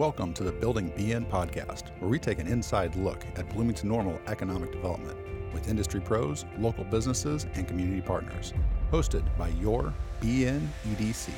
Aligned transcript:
Welcome 0.00 0.32
to 0.32 0.44
the 0.44 0.50
Building 0.52 0.90
BN 0.92 1.28
podcast, 1.28 1.90
where 2.00 2.08
we 2.08 2.18
take 2.18 2.38
an 2.38 2.46
inside 2.46 2.96
look 2.96 3.22
at 3.36 3.50
Bloomington 3.50 3.90
Normal 3.90 4.18
economic 4.28 4.72
development 4.72 5.18
with 5.52 5.68
industry 5.68 6.00
pros, 6.00 6.46
local 6.58 6.84
businesses, 6.84 7.46
and 7.52 7.68
community 7.68 8.00
partners. 8.00 8.54
Hosted 8.90 9.22
by 9.36 9.48
your 9.48 9.92
BN 10.22 10.66
EDC. 10.88 11.28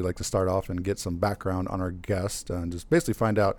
We'd 0.00 0.04
like 0.04 0.16
to 0.16 0.24
start 0.24 0.48
off 0.48 0.70
and 0.70 0.82
get 0.82 0.98
some 0.98 1.18
background 1.18 1.68
on 1.68 1.80
our 1.80 1.92
guest 1.92 2.50
and 2.50 2.72
just 2.72 2.90
basically 2.90 3.14
find 3.14 3.38
out 3.38 3.58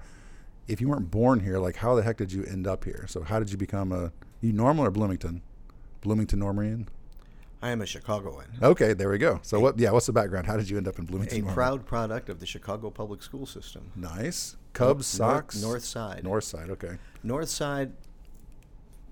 if 0.67 0.81
you 0.81 0.89
weren't 0.89 1.09
born 1.09 1.39
here, 1.39 1.59
like 1.59 1.77
how 1.77 1.95
the 1.95 2.03
heck 2.03 2.17
did 2.17 2.33
you 2.33 2.43
end 2.43 2.67
up 2.67 2.83
here? 2.83 3.05
So, 3.07 3.23
how 3.23 3.39
did 3.39 3.53
you 3.53 3.57
become 3.57 3.93
a 3.93 4.11
you 4.41 4.51
Normal 4.51 4.83
or 4.83 4.91
Bloomington? 4.91 5.43
Bloomington 6.01 6.41
Normarian? 6.41 6.87
I 7.61 7.71
am 7.71 7.81
a 7.81 7.85
Chicagoan. 7.85 8.45
Okay, 8.61 8.93
there 8.93 9.09
we 9.09 9.17
go. 9.17 9.39
So 9.43 9.59
what? 9.59 9.77
Yeah, 9.77 9.91
what's 9.91 10.05
the 10.05 10.13
background? 10.13 10.47
How 10.47 10.55
did 10.55 10.69
you 10.69 10.77
end 10.77 10.87
up 10.87 10.97
in 10.97 11.03
A 11.03 11.07
Bloomington? 11.07 11.39
Normal? 11.39 11.55
proud 11.55 11.85
product 11.85 12.29
of 12.29 12.39
the 12.39 12.45
Chicago 12.45 12.89
public 12.89 13.21
school 13.21 13.45
system. 13.45 13.91
Nice. 13.95 14.55
Cubs, 14.73 15.19
North- 15.19 15.33
Sox, 15.33 15.61
North 15.61 15.83
Side. 15.83 16.23
North 16.23 16.43
Side. 16.45 16.69
Okay. 16.69 16.97
North 17.21 17.49
Side, 17.49 17.91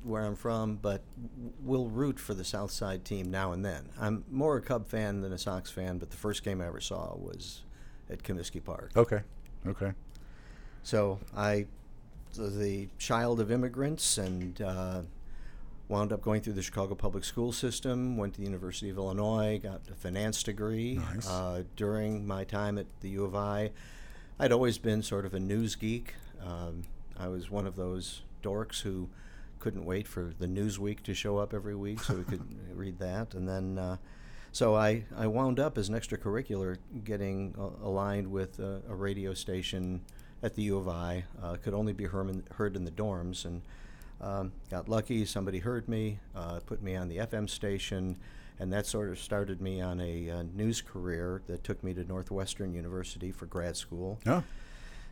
where 0.04 0.24
I'm 0.24 0.36
from, 0.36 0.76
but 0.78 1.02
w- 1.36 1.54
will 1.64 1.90
root 1.90 2.20
for 2.20 2.34
the 2.34 2.46
South 2.46 2.72
Side 2.72 3.04
team 3.04 3.30
now 3.30 3.52
and 3.52 3.66
then. 3.66 3.90
I'm 4.00 4.24
more 4.32 4.56
a 4.56 4.62
Cub 4.62 4.88
fan 4.88 5.20
than 5.22 5.34
a 5.34 5.38
Sox 5.38 5.70
fan, 5.70 5.98
but 5.98 6.10
the 6.12 6.18
first 6.18 6.44
game 6.44 6.62
I 6.62 6.68
ever 6.68 6.80
saw 6.80 7.16
was 7.18 7.64
at 8.10 8.24
Comiskey 8.24 8.64
Park. 8.64 8.92
Okay. 8.96 9.22
Okay. 9.68 9.92
So 10.84 11.20
I, 11.36 11.66
was 12.38 12.58
the 12.58 12.88
child 12.98 13.42
of 13.42 13.52
immigrants, 13.52 14.18
and 14.18 14.62
uh, 14.62 15.02
wound 15.90 16.12
up 16.12 16.22
going 16.22 16.42
through 16.42 16.54
the 16.54 16.62
Chicago 16.62 16.96
public 16.96 17.24
school 17.24 17.52
system. 17.52 18.18
Went 18.18 18.34
to 18.34 18.40
the 18.40 18.46
University 18.46 18.90
of 18.90 18.98
Illinois, 18.98 19.60
got 19.62 19.82
a 19.90 19.96
finance 19.96 20.44
degree. 20.44 20.96
Nice. 20.96 21.28
Uh, 21.28 21.64
during 21.76 22.28
my 22.28 22.44
time 22.44 22.78
at 22.78 22.88
the 23.02 23.10
U 23.10 23.24
of 23.26 23.36
I, 23.36 23.72
I'd 24.40 24.52
always 24.52 24.78
been 24.78 25.02
sort 25.02 25.26
of 25.26 25.34
a 25.34 25.40
news 25.40 25.76
geek. 25.76 26.14
Um, 26.46 26.84
I 27.18 27.28
was 27.28 27.50
one 27.50 27.66
of 27.66 27.76
those 27.76 28.22
dorks 28.44 28.82
who 28.82 29.10
couldn't 29.60 29.86
wait 29.86 30.08
for 30.08 30.34
the 30.38 30.46
Newsweek 30.46 31.02
to 31.04 31.14
show 31.14 31.38
up 31.38 31.54
every 31.54 31.76
week 31.76 32.02
so 32.02 32.16
we 32.16 32.24
could 32.24 32.44
read 32.76 33.00
that. 33.00 33.34
And 33.34 33.48
then, 33.48 33.78
uh, 33.78 33.98
so 34.52 34.76
I, 34.76 35.06
I 35.16 35.28
wound 35.28 35.60
up 35.60 35.78
as 35.78 35.90
an 35.90 35.96
extracurricular 35.96 36.78
getting 37.04 37.56
uh, 37.58 37.86
aligned 37.86 38.28
with 38.28 38.60
a, 38.60 38.82
a 38.88 38.96
radio 38.96 39.34
station 39.34 40.02
at 40.44 40.56
the 40.56 40.64
U 40.64 40.78
of 40.78 40.88
I. 40.88 41.26
Uh, 41.42 41.56
could 41.56 41.74
only 41.74 41.94
be 41.94 42.06
heard 42.06 42.30
in, 42.30 42.44
heard 42.56 42.76
in 42.76 42.86
the 42.86 42.92
dorms. 42.92 43.46
And 43.46 43.64
um, 44.22 44.52
got 44.70 44.90
lucky, 44.90 45.26
somebody 45.26 45.60
heard 45.60 45.88
me, 45.88 46.20
uh, 46.36 46.60
put 46.66 46.82
me 46.82 46.96
on 46.96 47.08
the 47.08 47.18
FM 47.18 47.50
station. 47.50 48.18
And 48.60 48.74
that 48.74 48.88
sort 48.88 49.10
of 49.10 49.20
started 49.20 49.62
me 49.62 49.82
on 49.82 50.02
a 50.02 50.30
uh, 50.32 50.44
news 50.56 50.82
career 50.82 51.44
that 51.46 51.64
took 51.64 51.84
me 51.84 51.94
to 51.94 52.04
Northwestern 52.04 52.74
University 52.74 53.32
for 53.32 53.46
grad 53.46 53.78
school. 53.78 54.20
Oh. 54.26 54.44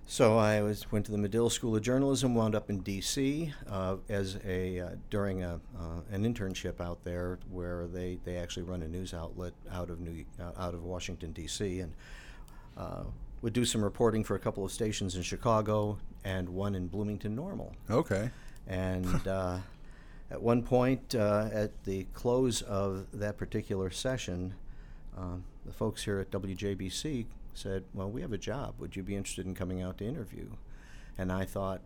So 0.08 0.38
I 0.38 0.62
was 0.62 0.92
went 0.92 1.06
to 1.08 1.12
the 1.12 1.18
Medill 1.18 1.50
School 1.50 1.76
of 1.76 1.82
Journalism, 1.82 2.36
wound 2.36 2.54
up 2.54 2.70
in 2.70 2.82
D.C. 2.82 3.52
Uh, 3.68 3.98
as 4.08 4.38
a 4.46 4.80
uh, 4.80 4.90
during 5.10 5.44
a 5.44 5.60
uh, 5.78 6.02
an 6.12 6.32
internship 6.32 6.80
out 6.80 7.04
there 7.04 7.40
where 7.50 7.88
they, 7.88 8.20
they 8.24 8.38
actually 8.38 8.64
run 8.64 8.84
a 8.84 8.88
news 8.88 9.16
outlet 9.16 9.54
out 9.72 9.90
of 9.90 10.00
New 10.00 10.24
uh, 10.40 10.52
out 10.60 10.76
of 10.76 10.84
Washington 10.84 11.32
D.C. 11.32 11.80
and 11.80 11.94
uh, 12.78 13.04
would 13.42 13.54
do 13.54 13.66
some 13.66 13.84
reporting 13.84 14.24
for 14.24 14.36
a 14.36 14.40
couple 14.40 14.64
of 14.64 14.72
stations 14.72 15.16
in 15.16 15.24
Chicago 15.24 15.98
and 16.24 16.50
one 16.50 16.76
in 16.76 16.88
Bloomington 16.88 17.36
Normal. 17.36 17.74
Okay. 17.90 18.30
And 18.68 19.28
uh, 19.28 19.60
at 20.32 20.42
one 20.42 20.64
point, 20.64 21.16
uh, 21.16 21.50
at 21.52 21.84
the 21.84 22.06
close 22.14 22.62
of 22.62 23.08
that 23.14 23.38
particular 23.38 23.90
session, 23.92 24.54
um, 25.18 25.44
the 25.66 25.72
folks 25.74 26.04
here 26.04 26.20
at 26.20 26.32
WJBC 26.32 27.26
said, 27.54 27.84
Well, 27.94 28.10
we 28.10 28.22
have 28.22 28.34
a 28.34 28.38
job. 28.38 28.76
Would 28.80 28.96
you 28.96 29.04
be 29.04 29.16
interested 29.16 29.46
in 29.46 29.56
coming 29.56 29.82
out 29.82 29.98
to 30.00 30.06
interview? 30.06 30.50
And 31.18 31.32
I 31.32 31.46
thought, 31.46 31.82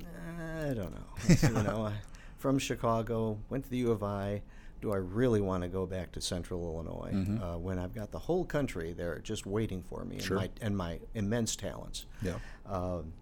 "Eh, 0.00 0.70
I 0.70 0.74
don't 0.74 0.92
know. 0.94 1.36
You 1.58 1.62
know, 1.64 1.86
I, 1.86 1.92
from 2.38 2.58
Chicago, 2.58 3.38
went 3.50 3.64
to 3.64 3.70
the 3.70 3.78
U 3.78 3.90
of 3.90 4.02
I. 4.02 4.42
Do 4.80 4.92
I 4.92 4.96
really 4.96 5.40
want 5.40 5.62
to 5.62 5.68
go 5.68 5.86
back 5.86 6.10
to 6.12 6.20
Central 6.20 6.64
Illinois 6.64 7.12
Mhm. 7.14 7.40
uh, 7.54 7.58
when 7.58 7.78
I've 7.78 7.94
got 7.94 8.10
the 8.10 8.18
whole 8.18 8.44
country 8.44 8.92
there 8.92 9.18
just 9.20 9.46
waiting 9.46 9.80
for 9.82 10.04
me 10.04 10.18
Sure. 10.18 10.38
and, 10.38 10.42
my, 10.42 10.50
and 10.60 10.76
my 10.76 10.98
immense 11.14 11.54
talents? 11.54 12.06
Yeah. 12.20 12.38
Um, 12.66 13.12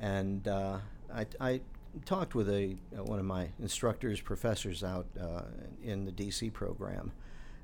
and 0.00 0.46
uh, 0.48 0.78
I, 1.14 1.26
I 1.40 1.60
talked 2.04 2.34
with 2.34 2.48
a 2.48 2.76
uh, 2.96 3.04
one 3.04 3.18
of 3.18 3.24
my 3.24 3.48
instructors, 3.60 4.20
professors 4.20 4.82
out 4.82 5.06
uh, 5.20 5.42
in 5.82 6.04
the 6.04 6.12
DC 6.12 6.52
program, 6.52 7.12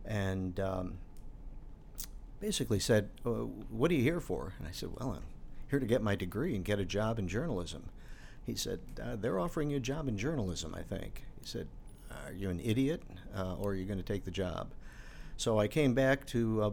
and 0.05 0.59
um, 0.61 0.95
basically 2.41 2.79
said, 2.79 3.09
uh, 3.25 3.31
"What 3.71 3.91
are 3.91 3.95
you 3.95 4.03
here 4.03 4.21
for?" 4.21 4.55
And 4.59 4.69
I 4.69 4.73
said, 4.73 4.91
"Well, 4.99 5.13
I'm 5.13 5.25
here 5.71 5.79
to 5.79 5.87
get 5.87 6.03
my 6.03 6.15
degree 6.15 6.55
and 6.55 6.65
get 6.65 6.79
a 6.79 6.85
job 6.85 7.19
in 7.19 7.29
journalism." 7.29 7.89
He 8.45 8.55
said, 8.55 8.81
uh, 9.03 9.17
"They're 9.17 9.39
offering 9.39 9.71
you 9.71 9.79
a 9.79 9.81
job 9.81 10.09
in 10.09 10.19
journalism, 10.19 10.75
I 10.75 10.83
think." 10.83 11.25
He 11.41 11.47
said, 11.47 11.69
"Are 12.11 12.33
you 12.33 12.51
an 12.51 12.61
idiot, 12.61 13.03
uh, 13.37 13.57
or 13.57 13.71
are 13.71 13.75
you 13.75 13.85
going 13.85 13.99
to 13.99 14.05
take 14.05 14.25
the 14.25 14.31
job?" 14.31 14.73
So 15.37 15.59
I 15.59 15.69
came 15.69 15.95
back 15.95 16.27
to 16.27 16.63
uh, 16.63 16.71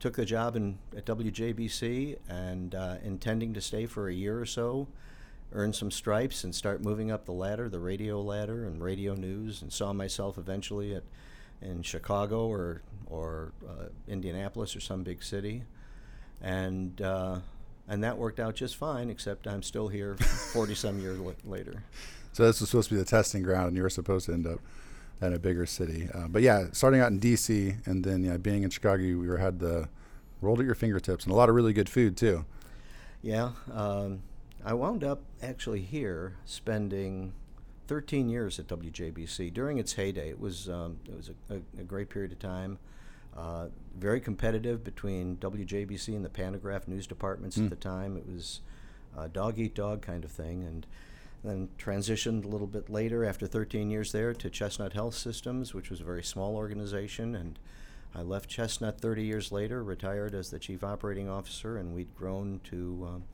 took 0.00 0.16
the 0.16 0.24
job 0.24 0.56
in 0.56 0.78
at 0.96 1.06
WJBC 1.06 2.18
and 2.28 2.74
intending 3.04 3.54
to 3.54 3.60
stay 3.60 3.86
for 3.86 4.08
a 4.08 4.14
year 4.14 4.38
or 4.38 4.46
so, 4.46 4.88
earn 5.52 5.72
some 5.72 5.90
stripes 5.90 6.44
and 6.44 6.54
start 6.54 6.82
moving 6.82 7.10
up 7.10 7.24
the 7.24 7.32
ladder, 7.32 7.68
the 7.68 7.78
radio 7.78 8.20
ladder 8.20 8.66
and 8.66 8.82
radio 8.82 9.14
news, 9.14 9.62
and 9.62 9.72
saw 9.72 9.92
myself 9.92 10.38
eventually 10.38 10.94
at 10.94 11.04
in 11.62 11.82
Chicago 11.82 12.46
or 12.46 12.82
or 13.06 13.52
uh, 13.68 13.86
Indianapolis 14.08 14.74
or 14.74 14.80
some 14.80 15.02
big 15.02 15.22
city, 15.22 15.62
and 16.40 17.00
uh, 17.00 17.38
and 17.88 18.02
that 18.04 18.18
worked 18.18 18.40
out 18.40 18.54
just 18.54 18.76
fine. 18.76 19.10
Except 19.10 19.46
I'm 19.46 19.62
still 19.62 19.88
here, 19.88 20.16
forty 20.16 20.74
some 20.74 21.00
years 21.00 21.18
la- 21.18 21.32
later. 21.44 21.82
So 22.32 22.44
this 22.44 22.60
was 22.60 22.70
supposed 22.70 22.88
to 22.88 22.96
be 22.96 22.98
the 22.98 23.06
testing 23.06 23.42
ground, 23.42 23.68
and 23.68 23.76
you 23.76 23.82
were 23.82 23.90
supposed 23.90 24.26
to 24.26 24.32
end 24.32 24.46
up 24.46 24.58
in 25.22 25.32
a 25.32 25.38
bigger 25.38 25.66
city. 25.66 26.08
Uh, 26.12 26.26
but 26.28 26.42
yeah, 26.42 26.66
starting 26.72 27.00
out 27.00 27.12
in 27.12 27.18
D.C. 27.18 27.76
and 27.86 28.04
then 28.04 28.24
yeah, 28.24 28.36
being 28.36 28.64
in 28.64 28.70
Chicago, 28.70 29.02
you 29.02 29.20
were 29.20 29.38
had 29.38 29.60
the 29.60 29.88
rolled 30.40 30.60
at 30.60 30.66
your 30.66 30.74
fingertips 30.74 31.24
and 31.24 31.32
a 31.32 31.36
lot 31.36 31.48
of 31.48 31.54
really 31.54 31.72
good 31.72 31.88
food 31.88 32.16
too. 32.16 32.44
Yeah, 33.22 33.52
um, 33.72 34.22
I 34.64 34.72
wound 34.74 35.04
up 35.04 35.22
actually 35.42 35.80
here 35.82 36.36
spending 36.44 37.34
13 37.86 38.28
years 38.28 38.58
at 38.58 38.66
WJBC 38.66 39.52
during 39.52 39.78
its 39.78 39.92
heyday. 39.94 40.30
It 40.30 40.40
was 40.40 40.68
um, 40.68 40.98
it 41.06 41.16
was 41.16 41.30
a, 41.50 41.54
a, 41.54 41.80
a 41.80 41.84
great 41.84 42.08
period 42.08 42.32
of 42.32 42.38
time. 42.38 42.78
Uh, 43.36 43.66
very 43.98 44.20
competitive 44.20 44.84
between 44.84 45.36
WJBC 45.38 46.14
and 46.14 46.24
the 46.24 46.28
Pantograph 46.30 46.86
news 46.88 47.06
departments 47.06 47.56
Mm. 47.58 47.64
at 47.64 47.70
the 47.70 47.76
time. 47.76 48.16
It 48.16 48.26
was 48.26 48.60
uh, 49.16 49.28
dog 49.28 49.58
eat 49.58 49.74
dog 49.74 50.02
kind 50.02 50.24
of 50.24 50.30
thing, 50.30 50.62
and 50.64 50.86
then 51.42 51.68
transitioned 51.78 52.44
a 52.44 52.48
little 52.48 52.66
bit 52.68 52.88
later 52.88 53.24
after 53.24 53.46
13 53.46 53.90
years 53.90 54.12
there 54.12 54.32
to 54.34 54.48
Chestnut 54.48 54.92
Health 54.92 55.14
Systems, 55.14 55.74
which 55.74 55.90
was 55.90 56.00
a 56.00 56.04
very 56.04 56.22
small 56.22 56.56
organization, 56.56 57.34
and 57.34 57.58
I 58.14 58.22
left 58.22 58.48
Chestnut 58.48 59.00
30 59.00 59.24
years 59.24 59.50
later, 59.52 59.82
retired 59.84 60.34
as 60.34 60.50
the 60.50 60.58
chief 60.60 60.82
operating 60.84 61.28
officer, 61.28 61.76
and 61.76 61.92
we'd 61.94 62.14
grown 62.14 62.60
to 62.70 63.06
um, 63.08 63.24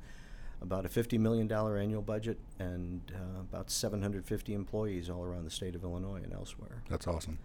about 0.63 0.85
a 0.85 0.89
$50 0.89 1.19
million 1.19 1.51
annual 1.51 2.03
budget 2.03 2.39
and 2.59 3.01
uh, 3.15 3.41
about 3.41 3.71
750 3.71 4.53
employees 4.55 5.09
all 5.09 5.25
around 5.25 5.45
the 5.45 5.51
state 5.51 5.75
of 5.75 5.83
Illinois 5.85 6.21
and 6.23 6.33
elsewhere. 6.33 6.83
That's 6.89 7.07
awesome. 7.07 7.39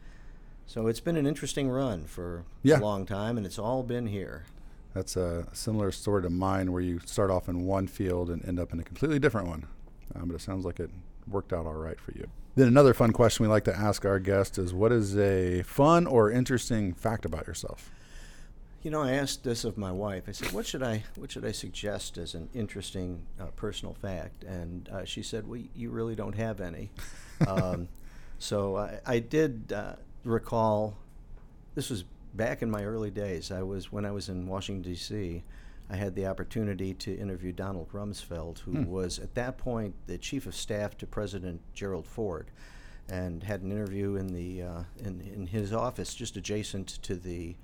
So 0.67 0.87
it's 0.87 0.99
been 0.99 1.15
an 1.15 1.25
interesting 1.27 1.69
run 1.69 2.05
for 2.05 2.43
Yeah. 2.63 2.79
a 2.79 2.81
long 2.81 3.05
time, 3.05 3.37
and 3.37 3.45
it's 3.45 3.59
all 3.59 3.83
been 3.83 4.07
here. 4.07 4.45
That's 4.93 5.15
a 5.15 5.47
similar 5.53 5.91
story 5.91 6.23
to 6.23 6.29
mine, 6.29 6.71
where 6.71 6.81
you 6.81 6.99
start 7.05 7.29
off 7.29 7.47
in 7.47 7.65
one 7.65 7.87
field 7.87 8.29
and 8.29 8.43
end 8.45 8.59
up 8.59 8.73
in 8.73 8.79
a 8.79 8.83
completely 8.83 9.19
different 9.19 9.47
one. 9.47 9.67
Um, 10.15 10.27
but 10.29 10.35
it 10.35 10.41
sounds 10.41 10.65
like 10.65 10.79
it 10.79 10.89
worked 11.27 11.53
out 11.53 11.65
all 11.65 11.73
right 11.73 11.99
for 11.99 12.11
you. 12.13 12.27
Then 12.55 12.67
another 12.67 12.93
fun 12.93 13.11
question 13.11 13.43
we 13.43 13.49
like 13.49 13.65
to 13.65 13.75
ask 13.75 14.05
our 14.05 14.19
guests 14.19 14.57
is, 14.57 14.73
what 14.73 14.91
is 14.91 15.17
a 15.17 15.61
fun 15.63 16.07
or 16.07 16.31
interesting 16.31 16.93
fact 16.93 17.25
about 17.25 17.45
yourself? 17.47 17.91
You 18.85 18.91
know, 18.91 19.01
I 19.01 19.13
asked 19.13 19.43
this 19.43 19.63
of 19.65 19.79
my 19.79 19.91
wife. 19.91 20.25
I 20.27 20.31
said, 20.31 20.51
"What 20.51 20.67
should 20.67 20.83
I 20.83 21.03
what 21.15 21.31
should 21.31 21.43
I 21.43 21.51
suggest 21.51 22.19
as 22.19 22.35
an 22.35 22.49
interesting 22.53 23.23
uh, 23.39 23.45
personal 23.55 23.95
fact?" 23.95 24.43
And 24.43 24.87
uh, 24.89 25.05
she 25.05 25.23
said, 25.23 25.47
"Well, 25.47 25.59
you 25.73 25.89
really 25.89 26.13
don't 26.13 26.35
have 26.35 26.61
any." 26.61 26.91
um, 27.47 27.87
so 28.37 28.77
I, 28.77 28.99
I 29.03 29.17
did 29.17 29.73
uh, 29.73 29.93
recall. 30.23 30.97
This 31.73 31.89
was 31.89 32.03
back 32.35 32.61
in 32.61 32.69
my 32.69 32.83
early 32.83 33.09
days. 33.09 33.49
I 33.49 33.63
was 33.63 33.91
when 33.91 34.05
I 34.05 34.11
was 34.11 34.29
in 34.29 34.45
Washington 34.45 34.83
D.C. 34.83 35.41
I 35.89 35.95
had 35.95 36.13
the 36.13 36.27
opportunity 36.27 36.93
to 36.93 37.17
interview 37.17 37.51
Donald 37.53 37.89
Rumsfeld, 37.91 38.59
who 38.59 38.71
Hmm. 38.73 38.85
was 38.85 39.17
at 39.17 39.33
that 39.33 39.57
point 39.57 39.95
the 40.05 40.19
chief 40.19 40.45
of 40.45 40.53
staff 40.53 40.95
to 40.99 41.07
President 41.07 41.59
Gerald 41.73 42.05
Ford, 42.05 42.51
and 43.09 43.41
had 43.41 43.63
an 43.63 43.71
interview 43.71 44.13
in 44.15 44.27
the 44.27 44.61
uh, 44.61 44.83
in 44.99 45.21
in 45.21 45.47
his 45.47 45.73
office 45.73 46.13
just 46.13 46.37
adjacent 46.37 46.87
to 47.01 47.15
the 47.15 47.55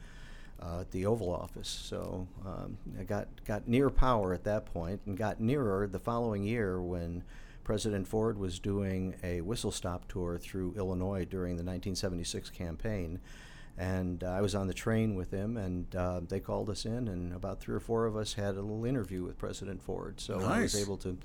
uh, 0.62 0.82
at 0.82 0.92
the 0.92 1.06
Oval 1.06 1.34
Office. 1.34 1.70
So 1.70 2.28
um, 2.46 2.78
I 3.00 3.04
got 3.04 3.28
got 3.46 3.68
near 3.68 3.90
power 3.90 4.34
at 4.34 4.44
that 4.44 4.66
point, 4.66 5.02
and 5.06 5.18
got 5.18 5.40
nearer 5.40 5.88
the 5.88 6.00
following 6.00 6.44
year 6.44 6.82
when 6.82 7.24
President 7.64 8.08
Ford 8.08 8.38
was 8.38 8.60
doing 8.60 9.16
a 9.24 9.42
whistle 9.42 9.72
stop 9.72 10.08
tour 10.08 10.38
through 10.38 10.74
Illinois 10.78 11.26
during 11.26 11.56
the 11.56 11.64
1976 11.64 12.50
campaign, 12.50 13.20
And 13.78 14.24
uh, 14.24 14.28
I 14.28 14.42
was 14.42 14.56
on 14.56 14.68
the 14.68 14.74
train 14.74 15.16
with 15.16 15.32
him, 15.32 15.58
and 15.58 15.96
uh, 15.96 16.22
they 16.28 16.40
called 16.40 16.70
us 16.70 16.86
in, 16.86 17.08
and 17.08 17.34
about 17.34 17.60
three 17.60 17.76
or 17.76 17.80
four 17.80 18.06
of 18.06 18.16
us 18.16 18.34
had 18.34 18.56
a 18.56 18.62
little 18.62 18.86
interview 18.86 19.24
with 19.24 19.38
President 19.38 19.82
Ford. 19.82 20.20
So 20.20 20.40
I 20.42 20.62
was 20.62 20.76
able 20.76 20.98
to 20.98 21.18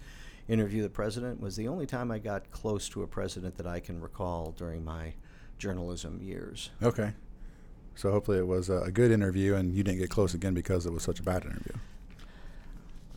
interview 0.49 0.83
the 0.83 0.91
president. 0.91 1.41
It 1.41 1.43
was 1.43 1.57
the 1.57 1.69
only 1.69 1.87
time 1.87 2.11
I 2.11 2.19
got 2.19 2.51
close 2.51 2.89
to 2.91 3.03
a 3.03 3.07
president 3.07 3.57
that 3.57 3.67
I 3.67 3.81
can 3.81 4.01
recall 4.01 4.53
during 4.57 4.85
my 4.85 5.15
journalism 5.59 6.21
years. 6.23 6.71
Okay. 6.83 7.13
So 7.97 8.13
hopefully 8.13 8.39
it 8.39 8.47
was 8.47 8.69
a 8.69 8.79
a 8.83 8.93
good 8.93 9.11
interview, 9.11 9.55
and 9.55 9.75
you 9.75 9.83
didn't 9.83 9.99
get 9.99 10.11
close 10.11 10.35
again 10.35 10.55
because 10.55 10.87
it 10.87 10.93
was 10.93 11.03
such 11.03 11.19
a 11.19 11.23
bad 11.23 11.45
interview. 11.45 11.75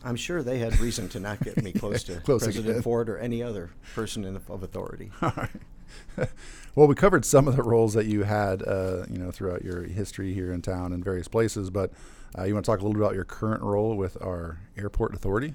I'm 0.02 0.16
sure 0.16 0.42
they 0.42 0.58
had 0.58 0.80
reason 0.80 1.08
to 1.10 1.20
not 1.20 1.40
get 1.40 1.62
me 1.62 1.72
close 1.78 2.02
to 2.04 2.20
Close 2.24 2.44
President 2.44 2.70
again. 2.70 2.82
Ford 2.82 3.08
or 3.08 3.18
any 3.18 3.42
other 3.42 3.70
person 3.94 4.24
in, 4.24 4.36
of 4.36 4.62
authority. 4.62 5.10
All 5.22 5.32
right. 5.36 6.28
well, 6.74 6.86
we 6.86 6.94
covered 6.94 7.24
some 7.24 7.46
of 7.46 7.56
the 7.56 7.62
roles 7.62 7.94
that 7.94 8.06
you 8.06 8.22
had, 8.22 8.62
uh, 8.66 9.04
you 9.10 9.18
know, 9.18 9.30
throughout 9.30 9.62
your 9.62 9.82
history 9.82 10.32
here 10.32 10.52
in 10.52 10.62
town 10.62 10.92
in 10.92 11.02
various 11.02 11.28
places. 11.28 11.68
But 11.70 11.92
uh, 12.38 12.44
you 12.44 12.54
want 12.54 12.64
to 12.64 12.70
talk 12.70 12.80
a 12.80 12.82
little 12.82 12.94
bit 12.94 13.02
about 13.02 13.14
your 13.14 13.24
current 13.24 13.62
role 13.62 13.96
with 13.96 14.16
our 14.22 14.60
airport 14.76 15.14
authority? 15.14 15.54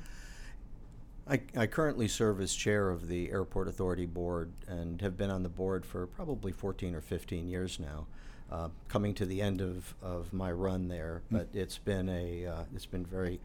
I, 1.28 1.42
I 1.58 1.66
currently 1.66 2.08
serve 2.08 2.40
as 2.40 2.54
chair 2.54 2.90
of 2.90 3.08
the 3.08 3.32
Airport 3.32 3.68
Authority 3.68 4.06
Board 4.06 4.52
and 4.68 5.02
have 5.02 5.18
been 5.18 5.32
on 5.32 5.42
the 5.42 5.50
board 5.50 5.84
for 5.84 6.06
probably 6.06 6.52
14 6.52 6.94
or 6.94 7.02
15 7.02 7.48
years 7.48 7.80
now. 7.80 8.06
Uh, 8.52 8.70
coming 8.88 9.14
to 9.16 9.26
the 9.26 9.42
end 9.42 9.60
of, 9.60 9.96
of 10.04 10.32
my 10.32 10.52
run 10.52 10.88
there, 10.88 11.24
but 11.32 11.48
it's 11.52 11.80
been 11.80 12.08
a 12.10 12.46
uh, 12.46 12.64
it's 12.76 12.86
been 12.86 13.06
very 13.06 13.40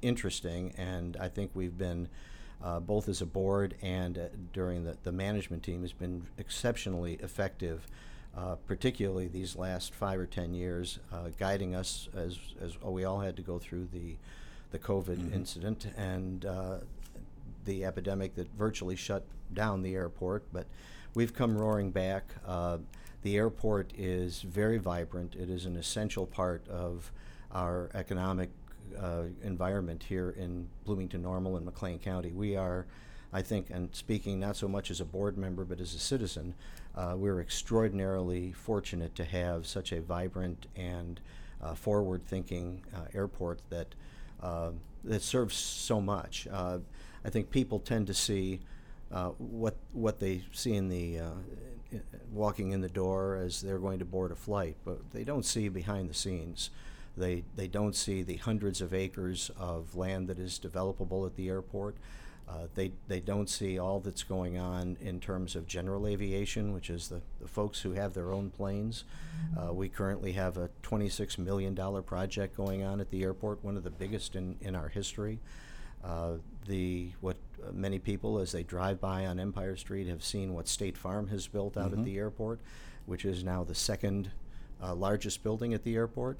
interesting, 0.00 0.72
and 0.78 1.14
I 1.18 1.28
think 1.28 1.50
we've 1.54 1.76
been 1.76 2.08
uh, 2.62 2.80
both 2.80 3.08
as 3.08 3.20
a 3.20 3.26
board 3.26 3.74
and 3.82 4.18
uh, 4.18 4.22
during 4.52 4.84
the, 4.84 4.96
the 5.02 5.12
management 5.12 5.62
team 5.62 5.82
has 5.82 5.92
been 5.92 6.26
exceptionally 6.38 7.18
effective, 7.22 7.86
uh, 8.36 8.56
particularly 8.66 9.28
these 9.28 9.56
last 9.56 9.94
five 9.94 10.18
or 10.18 10.26
ten 10.26 10.54
years, 10.54 10.98
uh, 11.12 11.28
guiding 11.38 11.74
us 11.74 12.08
as 12.16 12.38
as 12.60 12.78
oh, 12.82 12.90
we 12.90 13.04
all 13.04 13.20
had 13.20 13.36
to 13.36 13.42
go 13.42 13.58
through 13.58 13.88
the 13.92 14.16
the 14.70 14.78
COVID 14.78 15.34
incident 15.34 15.86
and 15.96 16.44
uh, 16.44 16.78
the 17.66 17.84
epidemic 17.84 18.34
that 18.34 18.48
virtually 18.56 18.96
shut 18.96 19.24
down 19.52 19.82
the 19.82 19.94
airport, 19.94 20.44
but 20.52 20.66
we've 21.14 21.34
come 21.34 21.56
roaring 21.56 21.90
back. 21.90 22.24
Uh, 22.46 22.78
the 23.22 23.36
airport 23.36 23.92
is 23.96 24.42
very 24.42 24.78
vibrant. 24.78 25.34
It 25.34 25.50
is 25.50 25.66
an 25.66 25.76
essential 25.76 26.26
part 26.26 26.66
of 26.68 27.10
our 27.52 27.90
economic 27.94 28.50
uh, 28.98 29.24
environment 29.42 30.02
here 30.02 30.30
in 30.30 30.68
Bloomington 30.84 31.22
Normal 31.22 31.56
and 31.56 31.64
McLean 31.64 31.98
County. 31.98 32.32
We 32.32 32.56
are, 32.56 32.86
I 33.32 33.42
think, 33.42 33.70
and 33.70 33.94
speaking 33.94 34.38
not 34.38 34.56
so 34.56 34.68
much 34.68 34.90
as 34.90 35.00
a 35.00 35.04
board 35.04 35.36
member 35.36 35.64
but 35.64 35.80
as 35.80 35.94
a 35.94 35.98
citizen, 35.98 36.54
uh, 36.94 37.14
we're 37.16 37.40
extraordinarily 37.40 38.52
fortunate 38.52 39.14
to 39.16 39.24
have 39.24 39.66
such 39.66 39.92
a 39.92 40.00
vibrant 40.00 40.66
and 40.76 41.20
uh, 41.62 41.74
forward-thinking 41.74 42.82
uh, 42.94 43.00
airport 43.14 43.60
that 43.70 43.94
uh, 44.42 44.70
that 45.04 45.22
serves 45.22 45.56
so 45.56 46.00
much. 46.00 46.46
Uh, 46.50 46.78
I 47.24 47.30
think 47.30 47.50
people 47.50 47.78
tend 47.78 48.06
to 48.08 48.14
see 48.14 48.60
what 49.38 49.76
what 49.92 50.20
they 50.20 50.42
see 50.52 50.74
in 50.74 50.88
the 50.88 51.20
walking 52.32 52.72
in 52.72 52.80
the 52.80 52.88
door 52.88 53.36
as 53.36 53.60
they're 53.60 53.78
going 53.78 53.98
to 53.98 54.04
board 54.04 54.30
a 54.32 54.36
flight, 54.36 54.76
but 54.84 54.98
they 55.12 55.24
don't 55.24 55.44
see 55.44 55.68
behind 55.68 56.08
the 56.10 56.14
scenes. 56.14 56.70
They 57.16 57.44
they 57.56 57.68
don't 57.68 57.96
see 57.96 58.22
the 58.22 58.36
hundreds 58.36 58.80
of 58.80 58.92
acres 58.92 59.50
of 59.58 59.96
land 59.96 60.28
that 60.28 60.38
is 60.38 60.58
developable 60.58 61.26
at 61.26 61.36
the 61.36 61.48
airport. 61.48 61.96
Uh, 62.48 62.68
they 62.74 62.92
they 63.08 63.20
don't 63.20 63.48
see 63.48 63.78
all 63.78 63.98
that's 63.98 64.22
going 64.22 64.58
on 64.58 64.96
in 65.00 65.18
terms 65.18 65.56
of 65.56 65.66
general 65.66 66.06
aviation, 66.06 66.72
which 66.72 66.90
is 66.90 67.08
the, 67.08 67.20
the 67.40 67.48
folks 67.48 67.80
who 67.80 67.92
have 67.92 68.14
their 68.14 68.32
own 68.32 68.50
planes. 68.50 69.04
Uh, 69.58 69.72
we 69.72 69.88
currently 69.88 70.32
have 70.32 70.56
a 70.56 70.70
$26 70.82 71.38
million 71.38 71.74
project 72.04 72.56
going 72.56 72.82
on 72.84 73.00
at 73.00 73.10
the 73.10 73.22
airport, 73.22 73.62
one 73.64 73.76
of 73.76 73.84
the 73.84 73.90
biggest 73.90 74.36
in, 74.36 74.56
in 74.60 74.74
our 74.74 74.88
history. 74.88 75.40
Uh, 76.04 76.34
the 76.66 77.10
what 77.20 77.36
many 77.72 77.98
people, 77.98 78.38
as 78.38 78.52
they 78.52 78.62
drive 78.62 79.00
by 79.00 79.26
on 79.26 79.38
Empire 79.38 79.76
Street, 79.76 80.06
have 80.08 80.24
seen 80.24 80.54
what 80.54 80.68
State 80.68 80.96
Farm 80.96 81.28
has 81.28 81.46
built 81.46 81.76
out 81.76 81.92
at 81.92 82.04
the 82.04 82.16
airport, 82.18 82.60
which 83.06 83.24
is 83.24 83.44
now 83.44 83.64
the 83.64 83.74
second 83.74 84.30
uh, 84.82 84.94
largest 84.94 85.42
building 85.42 85.74
at 85.74 85.84
the 85.84 85.94
airport. 85.94 86.38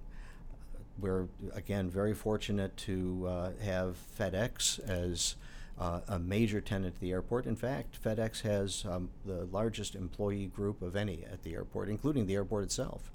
We're 0.99 1.29
again 1.55 1.91
very 1.91 2.15
fortunate 2.15 2.77
to 2.79 3.27
uh, 3.29 3.51
have 3.63 3.97
FedEx 4.19 4.81
as 4.89 5.37
uh, 5.79 6.01
a 6.09 6.19
major 6.19 6.61
tenant 6.61 6.95
at 6.95 7.01
the 7.01 7.13
airport. 7.13 7.47
In 7.47 7.57
fact, 7.57 8.03
FedEx 8.03 8.43
has 8.43 8.85
um, 8.89 9.11
the 9.25 9.45
largest 9.53 9.95
employee 9.95 10.47
group 10.47 10.81
of 10.81 10.97
any 10.97 11.25
at 11.31 11.43
the 11.43 11.55
airport, 11.55 11.89
including 11.89 12.27
the 12.27 12.35
airport 12.35 12.65
itself. 12.65 13.11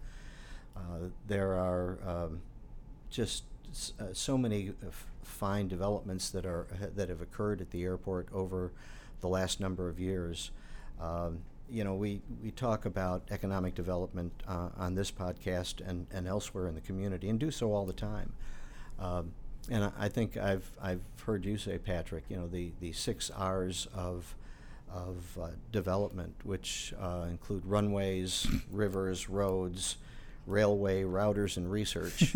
Uh, 0.75 1.09
there 1.27 1.53
are 1.53 1.97
um, 2.05 2.41
just 3.09 3.43
uh, 3.99 4.05
so 4.13 4.37
many 4.37 4.69
uh, 4.69 4.89
fine 5.23 5.67
developments 5.67 6.29
that 6.31 6.45
are 6.45 6.67
that 6.95 7.09
have 7.09 7.21
occurred 7.21 7.61
at 7.61 7.71
the 7.71 7.83
airport 7.83 8.27
over 8.33 8.71
the 9.21 9.27
last 9.27 9.59
number 9.59 9.89
of 9.89 9.99
years. 9.99 10.51
Um, 10.99 11.39
you 11.69 11.85
know, 11.85 11.95
we, 11.95 12.21
we 12.43 12.51
talk 12.51 12.85
about 12.85 13.23
economic 13.31 13.75
development 13.75 14.33
uh, 14.45 14.69
on 14.77 14.93
this 14.93 15.09
podcast 15.09 15.87
and, 15.87 16.05
and 16.11 16.27
elsewhere 16.27 16.67
in 16.67 16.75
the 16.75 16.81
community, 16.81 17.29
and 17.29 17.39
do 17.39 17.49
so 17.49 17.71
all 17.73 17.85
the 17.85 17.93
time. 17.93 18.33
Um, 18.99 19.31
and 19.69 19.85
I, 19.85 19.91
I 19.97 20.09
think 20.09 20.35
I've 20.35 20.69
I've 20.81 21.01
heard 21.25 21.45
you 21.45 21.57
say, 21.57 21.77
Patrick, 21.77 22.25
you 22.29 22.35
know, 22.35 22.47
the, 22.47 22.71
the 22.81 22.91
six 22.91 23.29
R's 23.29 23.87
of 23.93 24.35
of 24.93 25.37
uh, 25.41 25.47
development, 25.71 26.35
which 26.43 26.93
uh, 26.99 27.25
include 27.29 27.65
runways, 27.65 28.45
rivers, 28.69 29.29
roads, 29.29 29.95
railway, 30.45 31.03
routers, 31.03 31.55
and 31.57 31.71
research. 31.71 32.33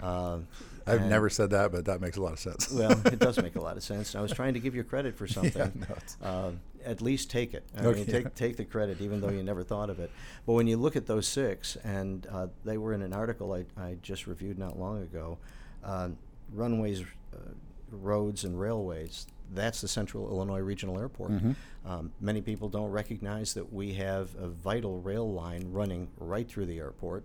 Uh, 0.00 0.38
I've 0.86 1.00
and- 1.00 1.10
never 1.10 1.28
said 1.28 1.50
that, 1.50 1.72
but 1.72 1.84
that 1.86 2.00
makes 2.00 2.16
a 2.16 2.22
lot 2.22 2.32
of 2.32 2.38
sense. 2.38 2.70
well, 2.72 2.92
it 3.06 3.18
does 3.18 3.40
make 3.42 3.56
a 3.56 3.60
lot 3.60 3.76
of 3.76 3.82
sense. 3.82 4.14
I 4.14 4.20
was 4.20 4.32
trying 4.32 4.54
to 4.54 4.60
give 4.60 4.74
you 4.74 4.84
credit 4.84 5.16
for 5.16 5.26
something. 5.38 5.84
no, 6.22 6.26
uh, 6.26 6.50
at 6.84 7.02
least 7.02 7.30
take 7.30 7.54
it. 7.54 7.64
I 7.76 7.84
Okay. 7.86 7.98
mean, 8.00 8.06
take 8.06 8.34
take 8.34 8.56
the 8.56 8.64
credit, 8.64 9.00
even 9.00 9.20
though 9.20 9.30
you 9.30 9.42
never 9.42 9.64
thought 9.64 9.90
of 9.90 9.98
it. 9.98 10.10
But 10.46 10.52
when 10.52 10.66
you 10.68 10.76
look 10.76 10.94
at 10.96 11.06
those 11.06 11.26
six, 11.26 11.76
and 11.84 12.26
uh, 12.30 12.46
they 12.64 12.78
were 12.78 12.92
in 12.92 13.02
an 13.02 13.12
article 13.12 13.52
I, 13.52 13.64
I 13.80 13.96
just 14.02 14.26
reviewed 14.28 14.58
not 14.58 14.78
long 14.78 15.02
ago, 15.02 15.38
uh, 15.84 16.10
runways, 16.52 17.02
uh, 17.34 17.38
roads, 17.90 18.44
and 18.44 18.58
railways. 18.60 19.26
That's 19.54 19.80
the 19.80 19.88
Central 19.88 20.28
Illinois 20.28 20.58
Regional 20.60 20.98
Airport. 20.98 21.30
Mhm. 21.32 21.54
Um, 21.84 22.12
many 22.20 22.40
people 22.40 22.68
don't 22.68 22.90
recognize 22.90 23.54
that 23.54 23.72
we 23.72 23.94
have 23.94 24.34
a 24.40 24.48
vital 24.48 25.00
rail 25.00 25.32
line 25.32 25.68
running 25.70 26.08
right 26.18 26.48
through 26.48 26.66
the 26.66 26.78
airport. 26.78 27.24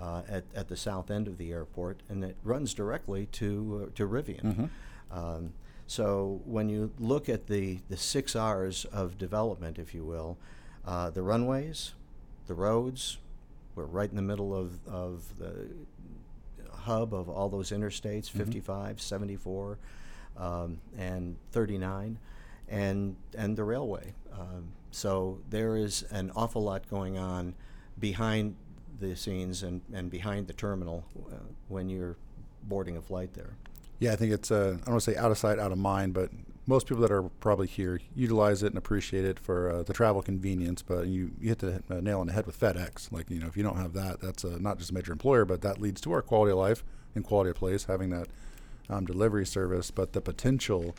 Uh, 0.00 0.22
at, 0.30 0.44
at 0.54 0.68
the 0.68 0.76
south 0.76 1.10
end 1.10 1.28
of 1.28 1.36
the 1.36 1.52
airport, 1.52 2.00
and 2.08 2.24
it 2.24 2.34
runs 2.42 2.72
directly 2.72 3.26
to 3.26 3.84
uh, 3.86 3.96
to 3.96 4.06
Rivian. 4.08 4.70
Um, 5.10 5.52
so 5.86 6.40
when 6.46 6.68
you 6.70 6.90
look 6.98 7.28
at 7.28 7.48
the, 7.48 7.80
the 7.90 7.96
six 7.96 8.34
R's 8.36 8.86
of 8.86 9.18
development, 9.18 9.78
if 9.78 9.92
you 9.92 10.04
will, 10.04 10.38
uh, 10.86 11.10
the 11.10 11.20
runways, 11.20 11.94
the 12.46 12.54
roads, 12.54 13.18
we're 13.74 13.84
right 13.84 14.08
in 14.08 14.16
the 14.16 14.22
middle 14.22 14.54
of, 14.54 14.78
of 14.86 15.36
the 15.38 15.66
hub 16.72 17.12
of 17.12 17.28
all 17.28 17.48
those 17.48 17.70
interstates 17.70 18.30
55, 18.30 19.00
74, 19.00 19.78
um, 20.38 20.80
and 20.96 21.36
39, 21.52 22.18
and, 22.68 23.16
and 23.36 23.56
the 23.56 23.64
railway. 23.64 24.14
Um, 24.32 24.68
so 24.92 25.40
there 25.50 25.76
is 25.76 26.04
an 26.10 26.30
awful 26.34 26.62
lot 26.62 26.88
going 26.88 27.18
on 27.18 27.54
behind 27.98 28.54
the 29.00 29.16
scenes 29.16 29.62
and, 29.62 29.80
and 29.92 30.10
behind 30.10 30.46
the 30.46 30.52
terminal 30.52 31.04
uh, 31.32 31.36
when 31.68 31.88
you're 31.88 32.16
boarding 32.64 32.96
a 32.96 33.00
flight 33.00 33.34
there. 33.34 33.56
Yeah, 33.98 34.12
I 34.12 34.16
think 34.16 34.32
it's, 34.32 34.50
uh, 34.50 34.76
I 34.82 34.84
don't 34.84 34.88
want 34.88 35.02
to 35.02 35.12
say 35.12 35.16
out 35.16 35.30
of 35.30 35.38
sight, 35.38 35.58
out 35.58 35.72
of 35.72 35.78
mind, 35.78 36.14
but 36.14 36.30
most 36.66 36.86
people 36.86 37.02
that 37.02 37.10
are 37.10 37.24
probably 37.24 37.66
here 37.66 38.00
utilize 38.14 38.62
it 38.62 38.68
and 38.68 38.78
appreciate 38.78 39.24
it 39.24 39.38
for 39.38 39.70
uh, 39.70 39.82
the 39.82 39.92
travel 39.92 40.22
convenience. 40.22 40.82
But 40.82 41.08
you, 41.08 41.32
you 41.40 41.48
hit 41.48 41.58
the 41.58 41.82
uh, 41.90 42.00
nail 42.00 42.20
on 42.20 42.26
the 42.26 42.32
head 42.32 42.46
with 42.46 42.58
FedEx. 42.58 43.10
Like, 43.12 43.28
you 43.28 43.40
know, 43.40 43.46
if 43.46 43.56
you 43.56 43.62
don't 43.62 43.76
have 43.76 43.92
that, 43.94 44.20
that's 44.20 44.44
uh, 44.44 44.56
not 44.60 44.78
just 44.78 44.90
a 44.90 44.94
major 44.94 45.12
employer, 45.12 45.44
but 45.44 45.62
that 45.62 45.80
leads 45.80 46.00
to 46.02 46.12
our 46.12 46.22
quality 46.22 46.52
of 46.52 46.58
life 46.58 46.84
and 47.14 47.24
quality 47.24 47.50
of 47.50 47.56
place, 47.56 47.84
having 47.84 48.10
that 48.10 48.28
um, 48.88 49.04
delivery 49.04 49.44
service. 49.44 49.90
But 49.90 50.12
the 50.12 50.20
potential 50.20 50.94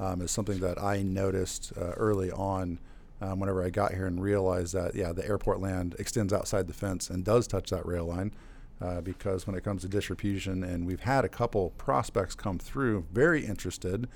um, 0.00 0.20
is 0.20 0.30
something 0.30 0.60
that 0.60 0.82
I 0.82 1.02
noticed 1.02 1.72
uh, 1.76 1.92
early 1.92 2.30
on 2.30 2.80
um, 3.22 3.38
whenever 3.38 3.62
I 3.62 3.70
got 3.70 3.94
here 3.94 4.06
and 4.06 4.20
realized 4.20 4.74
that, 4.74 4.96
yeah, 4.96 5.12
the 5.12 5.24
airport 5.24 5.60
land 5.60 5.94
extends 5.98 6.32
outside 6.32 6.66
the 6.66 6.74
fence 6.74 7.08
and 7.08 7.24
does 7.24 7.46
touch 7.46 7.70
that 7.70 7.86
rail 7.86 8.04
line. 8.04 8.32
Uh, 8.80 9.00
because 9.00 9.46
when 9.46 9.54
it 9.54 9.62
comes 9.62 9.82
to 9.82 9.88
distribution, 9.88 10.64
and 10.64 10.84
we've 10.84 11.02
had 11.02 11.24
a 11.24 11.28
couple 11.28 11.70
prospects 11.78 12.34
come 12.34 12.58
through 12.58 13.06
very 13.12 13.46
interested, 13.46 14.08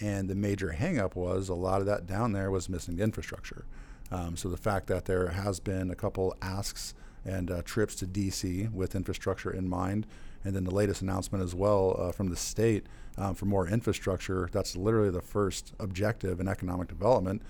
and 0.00 0.28
the 0.28 0.34
major 0.36 0.76
hangup 0.78 1.16
was 1.16 1.48
a 1.48 1.54
lot 1.54 1.80
of 1.80 1.86
that 1.88 2.06
down 2.06 2.30
there 2.30 2.48
was 2.48 2.68
missing 2.68 3.00
infrastructure. 3.00 3.64
Um, 4.12 4.36
so 4.36 4.48
the 4.48 4.56
fact 4.56 4.86
that 4.86 5.06
there 5.06 5.28
has 5.28 5.58
been 5.58 5.90
a 5.90 5.96
couple 5.96 6.36
asks 6.40 6.94
and 7.24 7.50
uh, 7.50 7.62
trips 7.62 7.96
to 7.96 8.06
DC 8.06 8.70
with 8.70 8.94
infrastructure 8.94 9.50
in 9.50 9.68
mind, 9.68 10.06
and 10.44 10.54
then 10.54 10.62
the 10.62 10.74
latest 10.74 11.02
announcement 11.02 11.42
as 11.42 11.52
well 11.52 11.96
uh, 11.98 12.12
from 12.12 12.28
the 12.28 12.36
state 12.36 12.86
um, 13.18 13.34
for 13.34 13.46
more 13.46 13.66
infrastructure. 13.66 14.48
That's 14.52 14.76
literally 14.76 15.10
the 15.10 15.20
first 15.20 15.72
objective 15.80 16.38
in 16.38 16.46
economic 16.46 16.86
development 16.86 17.42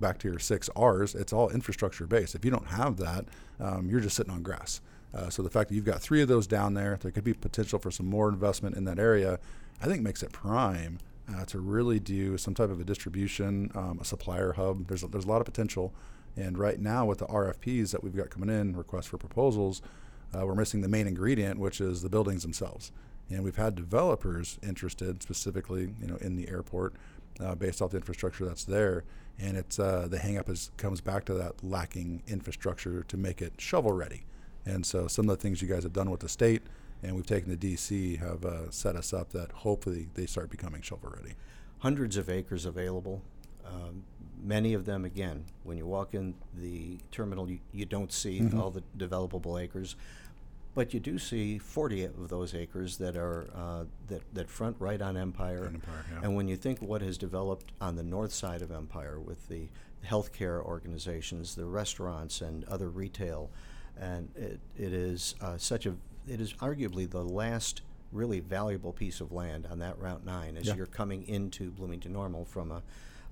back 0.00 0.18
to 0.18 0.28
your 0.28 0.38
six 0.38 0.68
R's, 0.74 1.14
it's 1.14 1.32
all 1.32 1.50
infrastructure 1.50 2.06
based. 2.06 2.34
If 2.34 2.44
you 2.44 2.50
don't 2.50 2.68
have 2.68 2.96
that, 2.96 3.26
um, 3.58 3.88
you're 3.88 4.00
just 4.00 4.16
sitting 4.16 4.32
on 4.32 4.42
grass. 4.42 4.80
Uh, 5.12 5.28
so 5.28 5.42
the 5.42 5.50
fact 5.50 5.68
that 5.68 5.74
you've 5.74 5.84
got 5.84 6.00
three 6.00 6.22
of 6.22 6.28
those 6.28 6.46
down 6.46 6.74
there, 6.74 6.98
there 7.00 7.10
could 7.10 7.24
be 7.24 7.34
potential 7.34 7.78
for 7.78 7.90
some 7.90 8.06
more 8.06 8.28
investment 8.28 8.76
in 8.76 8.84
that 8.84 8.98
area. 8.98 9.38
I 9.82 9.86
think 9.86 10.02
makes 10.02 10.22
it 10.22 10.32
prime 10.32 10.98
uh, 11.34 11.44
to 11.46 11.58
really 11.58 11.98
do 11.98 12.36
some 12.38 12.54
type 12.54 12.70
of 12.70 12.80
a 12.80 12.84
distribution, 12.84 13.70
um, 13.74 13.98
a 14.00 14.04
supplier 14.04 14.52
hub. 14.52 14.86
There's 14.86 15.02
a, 15.02 15.08
there's 15.08 15.24
a 15.24 15.28
lot 15.28 15.40
of 15.40 15.46
potential, 15.46 15.92
and 16.36 16.58
right 16.58 16.78
now 16.78 17.06
with 17.06 17.18
the 17.18 17.26
RFPs 17.26 17.90
that 17.92 18.02
we've 18.02 18.16
got 18.16 18.30
coming 18.30 18.48
in, 18.48 18.76
requests 18.76 19.06
for 19.06 19.18
proposals, 19.18 19.82
uh, 20.34 20.46
we're 20.46 20.54
missing 20.54 20.80
the 20.80 20.88
main 20.88 21.06
ingredient, 21.06 21.58
which 21.58 21.80
is 21.80 22.02
the 22.02 22.08
buildings 22.08 22.42
themselves. 22.42 22.92
And 23.28 23.44
we've 23.44 23.56
had 23.56 23.74
developers 23.74 24.58
interested, 24.62 25.22
specifically, 25.22 25.94
you 26.00 26.06
know, 26.06 26.16
in 26.16 26.36
the 26.36 26.48
airport, 26.48 26.94
uh, 27.42 27.54
based 27.54 27.80
off 27.82 27.90
the 27.90 27.96
infrastructure 27.96 28.44
that's 28.44 28.64
there. 28.64 29.04
And 29.38 29.56
it's 29.56 29.78
uh, 29.78 30.06
the 30.08 30.18
hangup 30.18 30.48
is 30.50 30.70
comes 30.76 31.00
back 31.00 31.24
to 31.26 31.34
that 31.34 31.64
lacking 31.64 32.22
infrastructure 32.26 33.02
to 33.04 33.16
make 33.16 33.40
it 33.40 33.54
shovel 33.58 33.92
ready. 33.92 34.24
And 34.66 34.84
so 34.84 35.06
some 35.08 35.28
of 35.28 35.38
the 35.38 35.42
things 35.42 35.62
you 35.62 35.68
guys 35.68 35.82
have 35.84 35.92
done 35.94 36.10
with 36.10 36.20
the 36.20 36.28
state 36.28 36.62
and 37.02 37.16
we've 37.16 37.26
taken 37.26 37.50
the 37.50 37.56
DC 37.56 38.18
have 38.18 38.44
uh, 38.44 38.70
set 38.70 38.96
us 38.96 39.12
up 39.12 39.30
that 39.30 39.50
hopefully 39.52 40.08
they 40.14 40.26
start 40.26 40.50
becoming 40.50 40.82
shovel 40.82 41.12
ready. 41.16 41.34
Hundreds 41.78 42.16
of 42.16 42.28
acres 42.28 42.66
available. 42.66 43.22
Um, 43.66 44.04
many 44.42 44.74
of 44.74 44.84
them, 44.84 45.04
again, 45.04 45.44
when 45.64 45.78
you 45.78 45.86
walk 45.86 46.14
in 46.14 46.34
the 46.54 46.98
terminal, 47.10 47.48
you, 47.48 47.60
you 47.72 47.86
don't 47.86 48.12
see 48.12 48.40
mm-hmm. 48.40 48.60
all 48.60 48.70
the 48.70 48.82
developable 48.98 49.60
acres, 49.60 49.96
but 50.74 50.94
you 50.94 51.00
do 51.00 51.18
see 51.18 51.58
40 51.58 52.04
of 52.04 52.28
those 52.28 52.54
acres 52.54 52.96
that 52.98 53.16
are 53.16 53.48
uh, 53.54 53.84
that, 54.08 54.22
that 54.32 54.48
front 54.48 54.76
right 54.78 55.00
on 55.00 55.16
Empire. 55.16 55.66
Empire 55.66 56.04
yeah. 56.12 56.20
And 56.22 56.36
when 56.36 56.48
you 56.48 56.56
think 56.56 56.80
what 56.80 57.02
has 57.02 57.18
developed 57.18 57.72
on 57.80 57.96
the 57.96 58.02
north 58.02 58.32
side 58.32 58.62
of 58.62 58.70
Empire 58.70 59.18
with 59.18 59.48
the 59.48 59.68
healthcare 60.06 60.64
organizations, 60.64 61.54
the 61.54 61.66
restaurants, 61.66 62.40
and 62.40 62.64
other 62.64 62.88
retail, 62.88 63.50
and 63.98 64.28
it, 64.36 64.60
it 64.78 64.92
is 64.92 65.34
uh, 65.40 65.58
such 65.58 65.86
a 65.86 65.94
it 66.28 66.40
is 66.40 66.52
arguably 66.54 67.08
the 67.10 67.22
last 67.22 67.82
really 68.12 68.40
valuable 68.40 68.92
piece 68.92 69.20
of 69.20 69.32
land 69.32 69.66
on 69.70 69.78
that 69.78 69.98
Route 69.98 70.24
9 70.24 70.56
as 70.56 70.66
yeah. 70.66 70.74
you're 70.74 70.86
coming 70.86 71.26
into 71.28 71.70
Bloomington 71.70 72.12
Normal 72.12 72.44
from 72.44 72.72
a, 72.72 72.82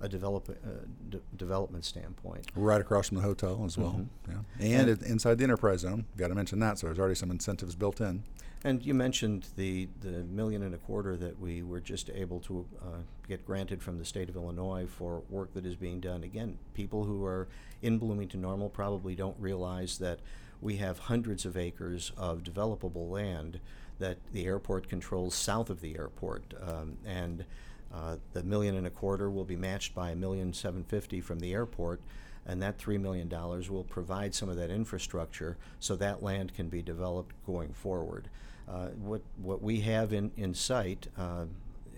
a 0.01 0.07
develop, 0.07 0.49
uh, 0.49 0.69
de- 1.09 1.21
development 1.35 1.85
standpoint. 1.85 2.47
Right 2.55 2.81
across 2.81 3.09
from 3.09 3.17
the 3.17 3.23
hotel 3.23 3.63
as 3.65 3.77
well. 3.77 3.99
Mm-hmm. 4.27 4.31
Yeah. 4.61 4.79
And, 4.79 4.89
and 4.89 5.03
inside 5.03 5.37
the 5.37 5.43
enterprise 5.43 5.81
zone, 5.81 6.05
got 6.17 6.29
to 6.29 6.35
mention 6.35 6.59
that. 6.59 6.79
So 6.79 6.87
there's 6.87 6.99
already 6.99 7.15
some 7.15 7.31
incentives 7.31 7.75
built 7.75 7.99
in. 8.01 8.23
And 8.63 8.85
you 8.85 8.93
mentioned 8.93 9.47
the, 9.55 9.87
the 10.01 10.23
million 10.23 10.63
and 10.63 10.75
a 10.75 10.77
quarter 10.77 11.15
that 11.15 11.39
we 11.39 11.63
were 11.63 11.79
just 11.79 12.09
able 12.09 12.41
to 12.41 12.65
uh, 12.81 12.85
get 13.27 13.45
granted 13.45 13.81
from 13.81 13.97
the 13.97 14.05
state 14.05 14.27
of 14.27 14.35
Illinois 14.35 14.85
for 14.85 15.23
work 15.29 15.53
that 15.53 15.65
is 15.65 15.75
being 15.77 16.01
done. 16.01 16.23
Again, 16.23 16.57
people 16.73 17.05
who 17.05 17.23
are 17.23 17.47
in 17.81 17.97
Bloomington 17.97 18.41
Normal 18.41 18.69
probably 18.69 19.15
don't 19.15 19.37
realize 19.39 19.97
that 19.99 20.19
we 20.61 20.75
have 20.75 20.99
hundreds 20.99 21.45
of 21.45 21.55
acres 21.55 22.11
of 22.17 22.43
developable 22.43 23.09
land 23.09 23.61
that 23.99 24.17
the 24.33 24.45
airport 24.45 24.89
controls 24.89 25.35
south 25.35 25.69
of 25.69 25.79
the 25.79 25.97
airport. 25.97 26.53
Um, 26.61 26.97
and 27.05 27.45
uh, 27.93 28.17
the 28.33 28.43
million 28.43 28.75
and 28.75 28.87
a 28.87 28.89
quarter 28.89 29.29
will 29.29 29.45
be 29.45 29.55
matched 29.55 29.95
by 29.95 30.11
a 30.11 30.15
million 30.15 30.53
seven 30.53 30.83
fifty 30.83 31.21
from 31.21 31.39
the 31.39 31.53
airport, 31.53 32.01
and 32.45 32.61
that 32.61 32.77
three 32.77 32.97
million 32.97 33.27
dollars 33.27 33.69
will 33.69 33.83
provide 33.83 34.33
some 34.35 34.49
of 34.49 34.55
that 34.57 34.69
infrastructure 34.69 35.57
so 35.79 35.95
that 35.95 36.21
land 36.23 36.53
can 36.53 36.69
be 36.69 36.81
developed 36.81 37.35
going 37.45 37.73
forward. 37.73 38.29
Uh, 38.67 38.89
what 38.89 39.21
what 39.41 39.61
we 39.61 39.81
have 39.81 40.13
in 40.13 40.31
in 40.37 40.53
sight, 40.53 41.07
uh, 41.17 41.45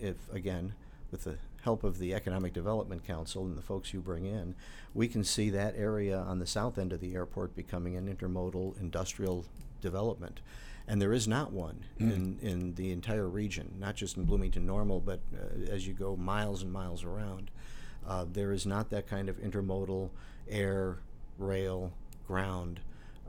if 0.00 0.16
again 0.32 0.74
with 1.10 1.24
the 1.24 1.36
help 1.62 1.84
of 1.84 1.98
the 1.98 2.12
Economic 2.14 2.52
Development 2.52 3.06
Council 3.06 3.44
and 3.44 3.56
the 3.56 3.62
folks 3.62 3.92
you 3.92 4.00
bring 4.00 4.26
in, 4.26 4.54
we 4.94 5.06
can 5.06 5.22
see 5.22 5.50
that 5.50 5.74
area 5.76 6.18
on 6.18 6.38
the 6.38 6.46
south 6.46 6.76
end 6.76 6.92
of 6.92 7.00
the 7.00 7.14
airport 7.14 7.54
becoming 7.54 7.96
an 7.96 8.12
intermodal 8.12 8.80
industrial 8.80 9.44
development. 9.80 10.40
And 10.88 11.00
there 11.00 11.12
is 11.12 11.28
not 11.28 11.52
one 11.52 11.84
mm. 12.00 12.12
in, 12.12 12.38
in 12.40 12.74
the 12.74 12.92
entire 12.92 13.28
region, 13.28 13.74
not 13.78 13.94
just 13.94 14.16
in 14.16 14.24
Bloomington 14.24 14.66
Normal, 14.66 15.00
but 15.00 15.20
uh, 15.34 15.70
as 15.70 15.86
you 15.86 15.94
go 15.94 16.16
miles 16.16 16.62
and 16.62 16.72
miles 16.72 17.04
around. 17.04 17.50
Uh, 18.06 18.24
there 18.30 18.52
is 18.52 18.66
not 18.66 18.90
that 18.90 19.06
kind 19.06 19.28
of 19.28 19.36
intermodal 19.38 20.10
air, 20.48 20.98
rail, 21.38 21.92
ground 22.26 22.80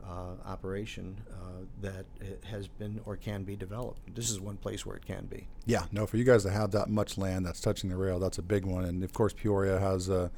uh, 0.06 0.34
operation 0.44 1.16
uh, 1.30 1.64
that 1.80 2.04
has 2.44 2.68
been 2.68 3.00
or 3.06 3.16
can 3.16 3.44
be 3.44 3.56
developed. 3.56 4.14
This 4.14 4.30
is 4.30 4.40
one 4.40 4.56
place 4.56 4.84
where 4.84 4.96
it 4.96 5.06
can 5.06 5.26
be. 5.26 5.46
Yeah, 5.64 5.84
no, 5.92 6.06
for 6.06 6.16
you 6.16 6.24
guys 6.24 6.42
to 6.42 6.50
have 6.50 6.72
that 6.72 6.88
much 6.88 7.16
land 7.16 7.46
that's 7.46 7.60
touching 7.60 7.90
the 7.90 7.96
rail, 7.96 8.18
that's 8.18 8.38
a 8.38 8.42
big 8.42 8.66
one. 8.66 8.84
And 8.84 9.02
of 9.02 9.12
course, 9.12 9.32
Peoria 9.32 9.78
has 9.78 10.08
a, 10.08 10.30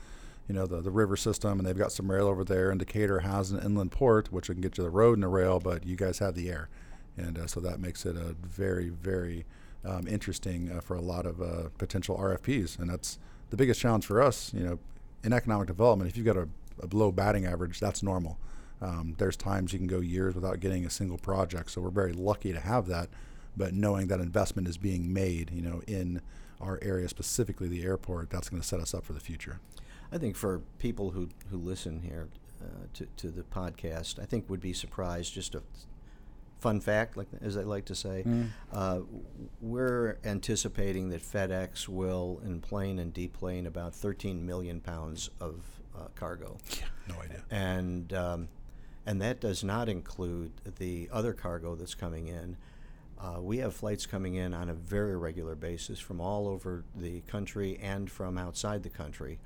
you 0.49 0.55
know, 0.55 0.67
the, 0.67 0.81
the 0.81 0.91
river 0.91 1.17
system, 1.17 1.59
and 1.59 1.67
they've 1.67 1.77
got 1.77 1.93
some 1.93 2.11
rail 2.11 2.27
over 2.27 2.45
there. 2.45 2.71
And 2.71 2.79
Decatur 2.79 3.21
has 3.21 3.51
an 3.51 3.61
inland 3.61 3.91
port, 3.91 4.33
which 4.33 4.47
can 4.47 4.61
get 4.61 4.79
you 4.79 4.85
the 4.85 4.91
road 4.91 5.15
and 5.15 5.23
the 5.23 5.29
rail, 5.29 5.59
but 5.59 5.85
you 5.85 5.97
guys 5.97 6.21
have 6.21 6.35
the 6.35 6.49
air, 6.49 6.69
and 7.17 7.39
uh, 7.39 7.47
so 7.47 7.61
that 7.61 7.81
makes 7.81 8.05
it 8.07 8.17
a 8.17 8.35
very, 8.43 8.89
very 8.89 9.45
um, 9.85 10.07
interesting 10.07 10.71
uh, 10.71 10.81
for 10.81 10.97
a 10.97 11.01
lot 11.01 11.27
of 11.27 11.41
uh, 11.41 11.69
potential 11.79 12.17
RFPs. 12.17 12.79
And 12.79 12.91
that's 12.91 13.19
the 13.51 13.57
biggest 13.57 13.81
challenge 13.81 14.07
for 14.07 14.21
us, 14.21 14.53
you 14.53 14.65
know, 14.65 14.79
in 15.25 15.33
economic 15.33 15.69
development. 15.69 16.11
If 16.11 16.17
you've 16.17 16.27
got 16.27 16.37
a, 16.37 16.49
a 16.83 16.87
below 16.87 17.13
batting 17.13 17.47
average, 17.47 17.81
that's 17.81 18.03
normal 18.03 18.39
um, 18.81 19.15
there's 19.19 19.37
times 19.37 19.73
you 19.73 19.79
can 19.79 19.89
go 19.89 20.01
years 20.01 20.35
without 20.35 20.61
getting 20.61 20.85
a 20.85 20.91
single 20.91 21.19
project, 21.19 21.71
so 21.71 21.81
we're 21.81 21.91
very 21.91 22.13
lucky 22.13 22.53
to 22.53 22.61
have 22.61 22.87
that. 22.89 23.09
But 23.57 23.73
knowing 23.73 24.09
that 24.09 24.21
investment 24.21 24.69
is 24.69 24.77
being 24.77 25.13
made, 25.13 25.51
you 25.51 25.63
know, 25.63 25.83
in 25.87 26.21
our 26.61 26.79
area, 26.83 27.09
specifically 27.09 27.69
the 27.69 27.85
airport, 27.85 28.31
that's 28.31 28.49
going 28.49 28.61
to 28.61 28.67
set 28.67 28.81
us 28.81 28.93
up 28.93 29.05
for 29.05 29.15
the 29.15 29.21
future. 29.21 29.61
I 30.13 30.19
think 30.19 30.37
for 30.37 30.61
people 30.79 31.11
who, 31.11 31.31
who 31.51 31.57
listen 31.57 32.03
here 32.03 32.29
uh, 32.63 32.87
to, 32.95 33.07
to 33.17 33.29
the 33.29 33.43
podcast, 33.43 34.19
I 34.21 34.27
think 34.27 34.51
would 34.51 34.61
be 34.61 34.75
surprised. 34.75 35.33
Just 35.33 35.55
a 35.55 35.63
fun 36.59 36.81
fact, 36.81 37.17
like 37.17 37.29
as 37.41 37.57
I 37.57 37.63
like 37.63 37.85
to 37.87 37.95
say, 37.95 38.25
mm. 38.27 38.49
uh, 38.73 39.01
we're 39.61 40.19
anticipating 40.25 41.11
that 41.11 41.23
FedEx 41.23 41.89
will 41.89 42.41
enplane 42.45 42.99
and 42.99 43.13
deplane 43.13 43.67
about 43.67 43.95
13 43.95 44.45
million 44.45 44.81
pounds 44.81 45.31
of 45.41 45.65
uh, 45.97 46.09
cargo. 46.15 46.59
Yeah, 46.79 46.87
no 47.09 47.21
idea. 47.21 47.43
And 47.51 48.13
um, 48.13 48.49
and 49.07 49.23
that 49.23 49.41
does 49.41 49.63
not 49.63 49.89
include 49.89 50.53
the 50.79 51.09
other 51.13 51.33
cargo 51.33 51.77
that's 51.77 51.95
coming 51.95 52.29
in. 52.29 52.57
Uh, 53.19 53.41
we 53.41 53.59
have 53.59 53.75
flights 53.75 54.05
coming 54.05 54.35
in 54.35 54.53
on 54.53 54.69
a 54.69 54.75
very 54.75 55.17
regular 55.17 55.55
basis 55.55 55.99
from 55.99 56.21
all 56.21 56.49
over 56.49 56.85
the 56.95 57.21
country 57.23 57.79
and 57.81 58.11
from 58.11 58.37
outside 58.37 58.83
the 58.83 58.91
country, 58.91 59.39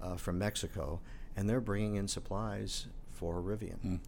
uh, 0.00 0.16
from 0.16 0.38
Mexico, 0.38 1.00
and 1.36 1.48
they're 1.48 1.60
bringing 1.60 1.96
in 1.96 2.06
supplies 2.06 2.86
for 3.10 3.40
Rivian. 3.40 3.78
Mm. 3.84 4.00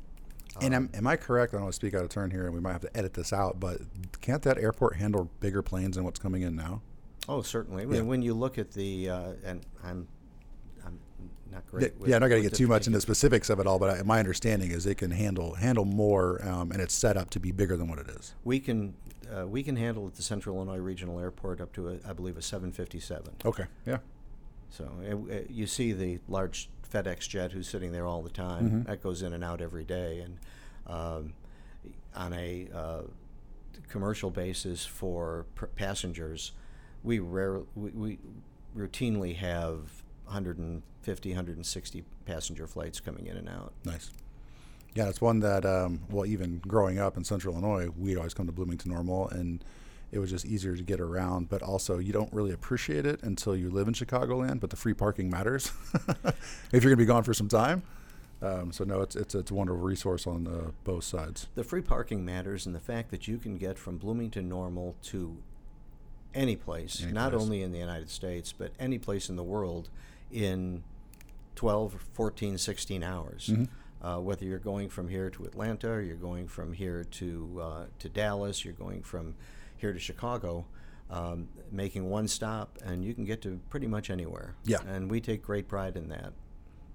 And 0.60 0.74
am, 0.74 0.90
am 0.94 1.06
I 1.06 1.16
correct? 1.16 1.52
I 1.52 1.56
don't 1.56 1.64
want 1.64 1.72
to 1.72 1.76
speak 1.76 1.94
out 1.94 2.02
of 2.02 2.08
turn 2.08 2.30
here, 2.30 2.46
and 2.46 2.54
we 2.54 2.60
might 2.60 2.72
have 2.72 2.82
to 2.82 2.96
edit 2.96 3.14
this 3.14 3.32
out. 3.32 3.60
But 3.60 3.80
can't 4.20 4.42
that 4.42 4.58
airport 4.58 4.96
handle 4.96 5.30
bigger 5.40 5.62
planes 5.62 5.96
than 5.96 6.04
what's 6.04 6.18
coming 6.18 6.42
in 6.42 6.56
now? 6.56 6.82
Oh, 7.28 7.42
certainly. 7.42 7.86
Yeah. 7.88 8.02
When 8.02 8.22
you 8.22 8.34
look 8.34 8.58
at 8.58 8.72
the, 8.72 9.10
uh, 9.10 9.32
and 9.44 9.64
I'm 9.84 10.08
I'm 10.84 10.98
not 11.52 11.66
great. 11.66 11.92
Yeah, 12.04 12.16
I'm 12.16 12.20
not 12.20 12.28
going 12.28 12.42
to 12.42 12.48
get 12.48 12.56
too 12.56 12.66
much 12.66 12.86
into 12.86 13.00
specifics 13.00 13.50
of 13.50 13.60
it 13.60 13.66
all, 13.66 13.78
but 13.78 14.00
I, 14.00 14.02
my 14.02 14.18
understanding 14.18 14.70
is 14.70 14.86
it 14.86 14.96
can 14.96 15.10
handle 15.10 15.54
handle 15.54 15.84
more, 15.84 16.46
um, 16.46 16.72
and 16.72 16.80
it's 16.80 16.94
set 16.94 17.16
up 17.16 17.30
to 17.30 17.40
be 17.40 17.52
bigger 17.52 17.76
than 17.76 17.88
what 17.88 17.98
it 17.98 18.08
is. 18.08 18.34
We 18.44 18.60
can 18.60 18.94
uh, 19.30 19.46
we 19.46 19.62
can 19.62 19.76
handle 19.76 20.06
at 20.06 20.14
the 20.14 20.22
Central 20.22 20.56
Illinois 20.56 20.78
Regional 20.78 21.20
Airport 21.20 21.60
up 21.60 21.72
to 21.74 21.88
a, 21.90 21.98
I 22.08 22.12
believe 22.12 22.36
a 22.36 22.42
757. 22.42 23.34
Okay. 23.44 23.64
Yeah. 23.86 23.98
So 24.70 24.90
uh, 25.02 25.34
uh, 25.34 25.40
you 25.48 25.66
see 25.66 25.92
the 25.92 26.18
large 26.28 26.68
FedEx 26.92 27.28
jet 27.28 27.52
who's 27.52 27.68
sitting 27.68 27.92
there 27.92 28.06
all 28.06 28.22
the 28.22 28.30
time. 28.30 28.64
Mm-hmm. 28.64 28.82
That 28.84 29.02
goes 29.02 29.22
in 29.22 29.32
and 29.32 29.44
out 29.44 29.60
every 29.60 29.84
day, 29.84 30.20
and 30.20 30.38
um, 30.86 31.32
on 32.14 32.32
a 32.32 32.68
uh, 32.74 33.02
commercial 33.88 34.30
basis 34.30 34.84
for 34.84 35.46
pr- 35.54 35.66
passengers, 35.66 36.52
we 37.02 37.18
rare 37.18 37.60
we, 37.74 37.90
we 37.90 38.18
routinely 38.76 39.36
have 39.36 40.02
150, 40.24 41.30
160 41.30 42.04
passenger 42.26 42.66
flights 42.66 43.00
coming 43.00 43.26
in 43.26 43.36
and 43.36 43.48
out. 43.48 43.72
Nice. 43.84 44.10
Yeah, 44.94 45.08
it's 45.08 45.20
one 45.20 45.40
that, 45.40 45.64
um, 45.64 46.00
well, 46.10 46.26
even 46.26 46.58
growing 46.58 46.98
up 46.98 47.16
in 47.16 47.24
Central 47.24 47.54
Illinois, 47.54 47.88
we'd 47.96 48.16
always 48.16 48.34
come 48.34 48.46
to 48.46 48.52
Bloomington 48.52 48.90
Normal, 48.90 49.28
and 49.28 49.64
it 50.10 50.18
was 50.18 50.30
just 50.30 50.46
easier 50.46 50.76
to 50.76 50.82
get 50.82 51.00
around. 51.00 51.48
But 51.48 51.62
also, 51.62 51.98
you 51.98 52.12
don't 52.12 52.32
really 52.32 52.52
appreciate 52.52 53.06
it 53.06 53.22
until 53.22 53.56
you 53.56 53.70
live 53.70 53.88
in 53.88 53.94
Chicagoland. 53.94 54.60
But 54.60 54.70
the 54.70 54.76
free 54.76 54.94
parking 54.94 55.30
matters 55.30 55.72
if 56.72 56.72
you're 56.72 56.80
going 56.80 56.92
to 56.92 56.96
be 56.96 57.04
gone 57.06 57.24
for 57.24 57.34
some 57.34 57.48
time. 57.48 57.82
Um, 58.40 58.70
so 58.72 58.84
no, 58.84 59.00
it's 59.00 59.16
it's 59.16 59.34
it's 59.34 59.50
a 59.50 59.54
wonderful 59.54 59.82
resource 59.82 60.26
on 60.26 60.46
uh, 60.46 60.70
both 60.84 61.04
sides. 61.04 61.48
The 61.54 61.64
free 61.64 61.82
parking 61.82 62.24
matters, 62.24 62.66
and 62.66 62.74
the 62.74 62.80
fact 62.80 63.10
that 63.10 63.26
you 63.26 63.36
can 63.38 63.56
get 63.56 63.78
from 63.78 63.98
Bloomington 63.98 64.48
Normal 64.48 64.94
to 65.04 65.38
any 66.34 66.56
place, 66.56 67.02
any 67.02 67.12
not 67.12 67.32
place. 67.32 67.42
only 67.42 67.62
in 67.62 67.72
the 67.72 67.78
United 67.78 68.10
States 68.10 68.52
but 68.52 68.72
any 68.78 68.98
place 68.98 69.28
in 69.28 69.36
the 69.36 69.42
world, 69.42 69.88
in 70.30 70.84
12, 71.56 71.96
14, 72.12 72.58
16 72.58 73.02
hours. 73.02 73.48
Mm-hmm. 73.52 73.64
Uh, 74.06 74.20
whether 74.20 74.44
you're 74.44 74.60
going 74.60 74.88
from 74.88 75.08
here 75.08 75.28
to 75.28 75.44
Atlanta, 75.44 75.90
or 75.90 76.00
you're 76.00 76.14
going 76.14 76.46
from 76.46 76.72
here 76.72 77.02
to 77.02 77.60
uh, 77.60 77.84
to 77.98 78.08
Dallas, 78.08 78.64
you're 78.64 78.72
going 78.72 79.02
from 79.02 79.34
here 79.78 79.92
to 79.92 79.98
Chicago, 79.98 80.66
um, 81.10 81.48
making 81.70 82.08
one 82.08 82.28
stop, 82.28 82.78
and 82.84 83.04
you 83.04 83.14
can 83.14 83.24
get 83.24 83.42
to 83.42 83.60
pretty 83.70 83.86
much 83.86 84.10
anywhere. 84.10 84.54
Yeah, 84.64 84.78
and 84.86 85.10
we 85.10 85.20
take 85.20 85.42
great 85.42 85.68
pride 85.68 85.96
in 85.96 86.08
that. 86.08 86.32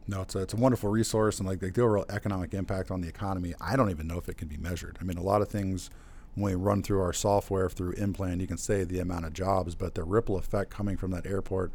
No, 0.06 0.22
it's 0.22 0.36
a, 0.36 0.40
it's 0.40 0.54
a 0.54 0.58
wonderful 0.58 0.90
resource, 0.90 1.40
and 1.40 1.48
like 1.48 1.60
the 1.60 1.70
overall 1.82 2.06
economic 2.10 2.54
impact 2.54 2.92
on 2.92 3.02
the 3.02 3.08
economy, 3.08 3.54
I 3.62 3.76
don't 3.76 3.90
even 3.90 4.08
know 4.08 4.18
if 4.18 4.28
it 4.28 4.38
can 4.38 4.48
be 4.48 4.58
measured. 4.58 4.98
I 5.00 5.04
mean, 5.04 5.18
a 5.18 5.24
lot 5.24 5.42
of 5.42 5.48
things 5.48 5.90
when 6.36 6.52
we 6.52 6.56
run 6.56 6.82
through 6.82 7.02
our 7.02 7.14
software 7.14 7.70
through 7.70 7.94
IMPLAN, 7.94 8.42
you 8.42 8.48
can 8.48 8.58
say 8.58 8.84
the 8.84 9.00
amount 9.00 9.26
of 9.26 9.34
jobs, 9.34 9.76
but 9.76 9.96
the 9.96 10.04
ripple 10.04 10.38
effect 10.38 10.72
coming 10.72 10.98
from 10.98 11.12
that 11.12 11.26
airport, 11.26 11.72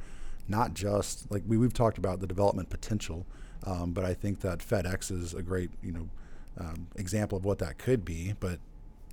not 0.48 0.74
just 0.74 1.30
like 1.30 1.42
we, 1.46 1.56
we've 1.56 1.72
talked 1.72 1.98
about 1.98 2.20
the 2.20 2.26
development 2.26 2.68
potential, 2.68 3.26
um, 3.64 3.92
but 3.92 4.04
I 4.04 4.14
think 4.14 4.40
that 4.40 4.58
FedEx 4.58 5.10
is 5.10 5.34
a 5.34 5.42
great 5.42 5.70
you 5.82 5.92
know 5.92 6.08
um, 6.58 6.88
example 6.96 7.38
of 7.38 7.44
what 7.44 7.58
that 7.58 7.78
could 7.78 8.04
be. 8.04 8.34
But 8.40 8.58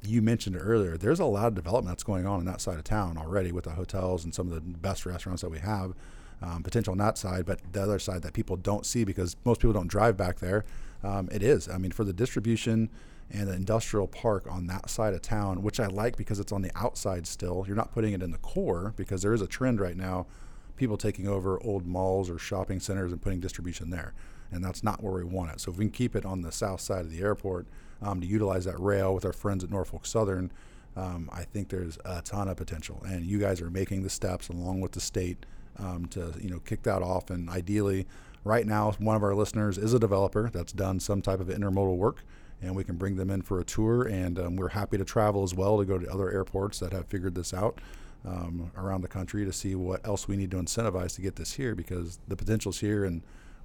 you 0.08 0.22
mentioned 0.22 0.58
earlier. 0.60 0.98
There's 0.98 1.20
a 1.20 1.26
lot 1.26 1.48
of 1.48 1.56
development 1.56 1.96
that's 1.96 2.04
going 2.04 2.26
on 2.26 2.40
in 2.40 2.46
that 2.46 2.62
side 2.62 2.78
of 2.78 2.84
town 2.84 3.18
already 3.18 3.52
with 3.52 3.66
the 3.66 3.72
hotels 3.72 4.24
and 4.24 4.34
some 4.34 4.48
of 4.48 4.54
the 4.54 4.62
best 4.62 5.06
restaurants 5.06 5.42
that 5.42 5.50
we 5.50 5.60
have. 5.60 5.94
Um, 6.42 6.64
potential 6.64 6.92
on 6.92 6.98
that 6.98 7.18
side, 7.18 7.46
but 7.46 7.62
the 7.72 7.82
other 7.82 7.98
side 7.98 8.22
that 8.24 8.34
people 8.34 8.58
don't 8.58 8.86
see 8.86 9.06
because 9.06 9.38
most 9.46 9.62
people 9.62 9.74
don't 9.74 9.88
drive 9.88 10.18
back 10.18 10.40
there. 10.40 10.66
Um, 11.02 11.30
it 11.32 11.42
is. 11.42 11.70
I 11.70 11.78
mean, 11.78 11.92
for 11.92 12.04
the 12.04 12.12
distribution 12.12 12.90
and 13.32 13.48
the 13.48 13.54
industrial 13.54 14.08
park 14.08 14.46
on 14.50 14.68
that 14.68 14.90
side 14.90 15.14
of 15.14 15.22
town, 15.22 15.64
which 15.64 15.80
I 15.80 15.88
like 15.88 16.18
because 16.18 16.40
it's 16.40 16.52
on 16.52 16.62
the 16.62 16.72
outside 16.76 17.26
still. 17.26 17.64
You're 17.66 17.76
not 17.76 17.94
putting 17.94 18.14
it 18.14 18.22
in 18.22 18.32
the 18.32 18.38
core 18.38 18.94
because 18.98 19.22
there 19.22 19.34
is 19.34 19.42
a 19.42 19.48
trend 19.48 19.80
right 19.80 19.96
now, 19.96 20.28
people 20.76 20.98
taking 20.98 21.28
over 21.28 21.62
old 21.64 21.86
malls 21.86 22.30
or 22.30 22.38
shopping 22.38 22.80
centers 22.80 23.12
and 23.12 23.22
putting 23.22 23.40
distribution 23.40 23.90
there, 23.90 24.14
and 24.52 24.64
that's 24.64 24.84
not 24.84 25.04
where 25.04 25.14
we 25.14 25.24
want 25.24 25.52
it. 25.52 25.60
So 25.60 25.72
if 25.72 25.78
we 25.78 25.86
can 25.86 25.92
keep 25.92 26.16
it 26.16 26.26
on 26.26 26.42
the 26.42 26.52
south 26.52 26.82
side 26.82 27.02
of 27.02 27.12
the 27.12 27.22
airport 27.22 27.68
um, 28.02 28.22
to 28.22 28.28
utilize 28.28 28.66
that 28.66 28.80
rail 28.80 29.14
with 29.14 29.26
our 29.26 29.34
friends 29.34 29.64
at 29.64 29.70
Norfolk 29.70 30.06
Southern, 30.06 30.52
um, 30.96 31.30
I 31.32 31.44
think 31.44 31.70
there's 31.70 31.98
a 32.06 32.22
ton 32.22 32.48
of 32.48 32.58
potential, 32.58 33.04
and 33.06 33.26
you 33.26 33.40
guys 33.40 33.62
are 33.62 33.70
making 33.70 34.04
the 34.04 34.10
steps 34.10 34.48
along 34.48 34.82
with 34.82 34.94
the 34.94 35.02
state 35.02 35.46
um, 35.78 36.06
to 36.08 36.34
you 36.40 36.50
know 36.50 36.60
kick 36.60 36.84
that 36.84 37.02
off, 37.02 37.30
and 37.30 37.50
ideally. 37.50 38.08
Right 38.44 38.68
now, 38.68 38.92
one 39.00 39.16
of 39.16 39.24
our 39.24 39.34
listeners 39.34 39.80
is 39.80 39.96
a 39.96 40.00
developer 40.00 40.52
that's 40.54 40.72
done 40.72 41.00
some 41.00 41.24
type 41.24 41.40
of 41.40 41.48
intermodal 41.48 41.98
work 41.98 42.24
and 42.62 42.76
we 42.76 42.84
can 42.84 42.96
bring 42.96 43.16
them 43.16 43.30
in 43.30 43.42
for 43.42 43.60
a 43.60 43.64
tour. 43.64 44.04
And 44.04 44.40
um, 44.40 44.56
we're 44.56 44.70
happy 44.70 44.98
to 44.98 45.06
travel 45.06 45.44
as 45.44 45.54
well 45.54 45.78
to 45.78 45.86
go 45.86 45.98
to 45.98 46.12
other 46.12 46.32
airports 46.32 46.80
that 46.80 46.92
have 46.94 47.08
figured 47.08 47.36
this 47.36 47.54
out 47.54 47.80
um, 48.26 48.72
around 48.78 49.02
the 49.02 49.08
country 49.08 49.46
to 49.46 49.54
see 49.54 49.76
what 49.76 50.06
else 50.06 50.28
we 50.28 50.36
need 50.36 50.52
to 50.52 50.58
incentivize 50.58 51.16
to 51.16 51.22
get 51.22 51.36
this 51.36 51.54
here 51.54 51.76
because 51.76 52.20
the 52.28 52.36
potential's 52.36 52.80
here 52.80 53.06
and 53.06 53.22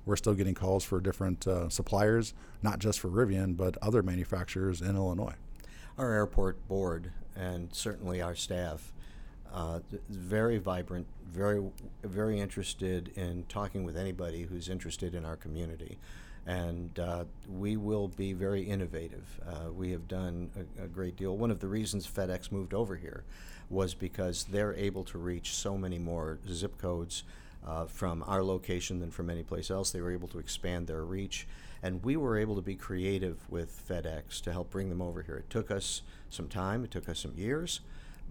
we're 0.07 0.16
still 0.16 0.35
getting 0.35 0.54
calls 0.54 0.85
for 0.85 1.00
different 1.00 1.47
uh, 1.47 1.69
suppliers, 1.69 2.35
not 2.62 2.78
just 2.78 3.00
for 3.00 3.09
Rivian, 3.09 3.57
but 3.57 3.76
other 3.83 4.02
manufacturers 4.02 4.80
in 4.80 4.97
Illinois. 4.97 5.35
Our 5.99 6.12
airport 6.12 6.66
board 6.69 7.12
and 7.37 7.69
certainly 7.73 8.21
our 8.21 8.35
staff 8.35 8.92
uh, 9.52 9.80
very 10.09 10.59
vibrant, 10.59 11.07
very 11.33 11.62
very 12.04 12.38
interested 12.38 13.11
in 13.16 13.45
talking 13.49 13.85
with 13.85 13.97
anybody 13.97 14.42
who's 14.45 14.69
interested 14.69 15.14
in 15.14 15.25
our 15.25 15.37
community 15.37 15.99
and 16.47 16.99
uh, 16.99 17.25
we 17.49 17.76
will 17.76 18.09
be 18.09 18.33
very 18.33 18.62
innovative. 18.62 19.40
Uh, 19.47 19.71
we 19.71 19.90
have 19.92 20.09
done 20.09 20.50
a, 20.57 20.85
a, 20.85 20.88
great 20.88 21.16
deal. 21.16 21.37
One 21.37 21.50
of 21.50 21.61
the 21.61 21.69
reasons 21.69 22.07
FedEx 22.07 22.50
moved 22.50 22.75
over 22.75 22.97
here 22.97 23.25
was 23.69 23.95
because 23.95 24.45
they're 24.45 24.75
able 24.75 25.04
to 25.04 25.19
reach 25.19 25.54
so 25.54 25.76
many 25.76 25.99
more 25.99 26.38
zip 26.49 26.78
codes 26.78 27.25
uh, 27.67 27.87
from 27.87 28.25
our 28.26 28.43
location 28.43 29.00
than 29.00 29.11
from 29.11 29.31
any 29.31 29.43
place 29.43 29.71
else. 29.71 29.90
They 29.90 30.00
were 30.00 30.12
able 30.12 30.29
to 30.29 30.38
expand 30.38 30.87
their 30.87 31.05
reach, 31.05 31.47
and 31.83 32.02
we 32.05 32.17
were 32.17 32.38
able 32.38 32.57
to 32.57 32.62
be 32.62 32.75
creative 32.75 33.38
with 33.50 33.83
FedEx 33.88 34.40
to 34.43 34.52
help 34.52 34.71
bring 34.71 34.88
them 34.88 35.02
over 35.02 35.23
here. 35.23 35.37
It 35.37 35.50
took 35.50 35.71
us 35.71 36.02
some 36.29 36.49
time. 36.49 36.85
It 36.85 36.90
took 36.90 37.09
us 37.09 37.21
some 37.21 37.35
years, 37.37 37.81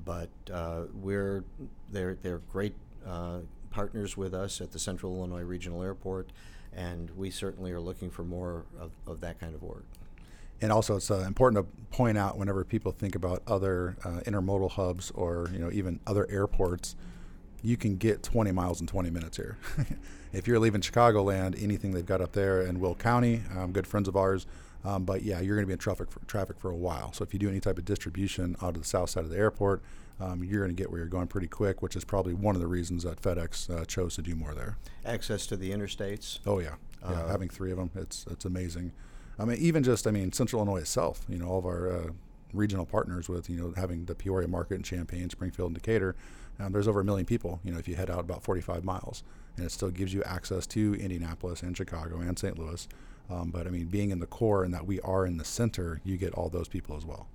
but 0.05 0.29
uh, 0.51 0.83
we're 0.93 1.43
they're 1.91 2.17
they're 2.21 2.41
great 2.51 2.73
uh, 3.05 3.39
partners 3.71 4.17
with 4.17 4.33
us 4.33 4.61
at 4.61 4.71
the 4.71 4.79
Central 4.79 5.15
Illinois 5.17 5.43
Regional 5.43 5.83
Airport 5.83 6.31
and 6.75 7.09
we 7.11 7.29
certainly 7.29 7.71
are 7.71 7.79
looking 7.79 8.09
for 8.09 8.23
more 8.23 8.65
of, 8.79 8.91
of 9.07 9.21
that 9.21 9.39
kind 9.39 9.55
of 9.55 9.63
work. 9.63 9.85
And 10.61 10.71
also, 10.71 10.97
it's 10.97 11.09
uh, 11.09 11.19
important 11.19 11.65
to 11.65 11.95
point 11.95 12.17
out 12.17 12.37
whenever 12.37 12.65
people 12.65 12.91
think 12.91 13.15
about 13.15 13.41
other 13.47 13.95
uh, 14.03 14.19
intermodal 14.25 14.71
hubs 14.71 15.09
or 15.11 15.49
you 15.53 15.59
know 15.59 15.71
even 15.71 16.01
other 16.05 16.27
airports, 16.29 16.95
you 17.61 17.77
can 17.77 17.97
get 17.97 18.23
20 18.23 18.51
miles 18.51 18.81
in 18.81 18.87
20 18.87 19.09
minutes 19.09 19.37
here. 19.37 19.57
if 20.33 20.47
you're 20.47 20.59
leaving 20.59 20.81
Chicagoland, 20.81 21.61
anything 21.61 21.91
they've 21.91 22.05
got 22.05 22.21
up 22.21 22.33
there 22.33 22.61
in 22.61 22.79
Will 22.79 22.95
County, 22.95 23.41
um, 23.55 23.71
good 23.71 23.87
friends 23.87 24.07
of 24.07 24.15
ours. 24.15 24.45
Um, 24.85 25.03
but 25.03 25.23
yeah, 25.23 25.41
you're 25.41 25.55
going 25.55 25.63
to 25.65 25.67
be 25.67 25.73
in 25.73 25.79
traffic 25.79 26.09
for, 26.09 26.19
traffic 26.25 26.57
for 26.57 26.71
a 26.71 26.75
while. 26.75 27.11
So 27.11 27.23
if 27.23 27.33
you 27.33 27.39
do 27.39 27.49
any 27.49 27.59
type 27.59 27.77
of 27.77 27.85
distribution 27.85 28.55
out 28.61 28.75
of 28.75 28.81
the 28.81 28.87
south 28.87 29.09
side 29.09 29.25
of 29.25 29.29
the 29.29 29.37
airport, 29.37 29.81
um, 30.21 30.43
you're 30.43 30.61
going 30.61 30.75
to 30.75 30.81
get 30.81 30.89
where 30.89 30.99
you're 30.99 31.07
going 31.07 31.27
pretty 31.27 31.47
quick, 31.47 31.81
which 31.81 31.95
is 31.95 32.03
probably 32.03 32.33
one 32.33 32.55
of 32.55 32.61
the 32.61 32.67
reasons 32.67 33.03
that 33.03 33.21
FedEx 33.21 33.69
uh, 33.69 33.85
chose 33.85 34.15
to 34.15 34.21
do 34.21 34.35
more 34.35 34.53
there. 34.53 34.77
Access 35.05 35.45
to 35.47 35.57
the 35.57 35.71
interstates. 35.71 36.39
Oh 36.45 36.59
yeah, 36.59 36.75
yeah. 37.01 37.09
Uh, 37.09 37.27
having 37.27 37.49
three 37.49 37.71
of 37.71 37.77
them, 37.77 37.89
it's 37.95 38.25
it's 38.29 38.45
amazing. 38.45 38.91
I 39.37 39.45
mean, 39.45 39.57
even 39.59 39.83
just 39.83 40.07
I 40.07 40.11
mean, 40.11 40.33
Central 40.33 40.61
Illinois 40.61 40.81
itself. 40.81 41.25
You 41.29 41.39
know, 41.39 41.47
all 41.47 41.59
of 41.59 41.65
our 41.65 41.89
uh, 41.89 42.09
regional 42.53 42.85
partners 42.85 43.29
with 43.29 43.49
you 43.49 43.57
know 43.57 43.73
having 43.77 44.05
the 44.05 44.15
Peoria 44.15 44.47
market 44.47 44.75
in 44.75 44.83
Champaign, 44.83 45.29
Springfield, 45.29 45.69
and 45.69 45.75
Decatur. 45.75 46.15
Um, 46.59 46.71
there's 46.71 46.87
over 46.87 46.99
a 46.99 47.05
million 47.05 47.25
people. 47.25 47.59
You 47.63 47.71
know, 47.71 47.79
if 47.79 47.87
you 47.87 47.95
head 47.95 48.09
out 48.09 48.19
about 48.19 48.43
45 48.43 48.83
miles, 48.83 49.23
and 49.55 49.65
it 49.65 49.71
still 49.71 49.89
gives 49.89 50.13
you 50.13 50.23
access 50.23 50.65
to 50.67 50.95
Indianapolis 50.95 51.63
and 51.63 51.75
Chicago 51.75 52.19
and 52.19 52.37
St. 52.37 52.57
Louis. 52.57 52.87
Um, 53.29 53.51
but 53.51 53.67
I 53.67 53.69
mean, 53.69 53.87
being 53.87 54.09
in 54.11 54.19
the 54.19 54.25
core 54.25 54.63
and 54.63 54.73
that 54.73 54.87
we 54.87 54.99
are 55.01 55.25
in 55.25 55.37
the 55.37 55.45
center, 55.45 56.01
you 56.03 56.17
get 56.17 56.33
all 56.33 56.49
those 56.49 56.67
people 56.67 56.97
as 56.97 57.05
well. 57.05 57.27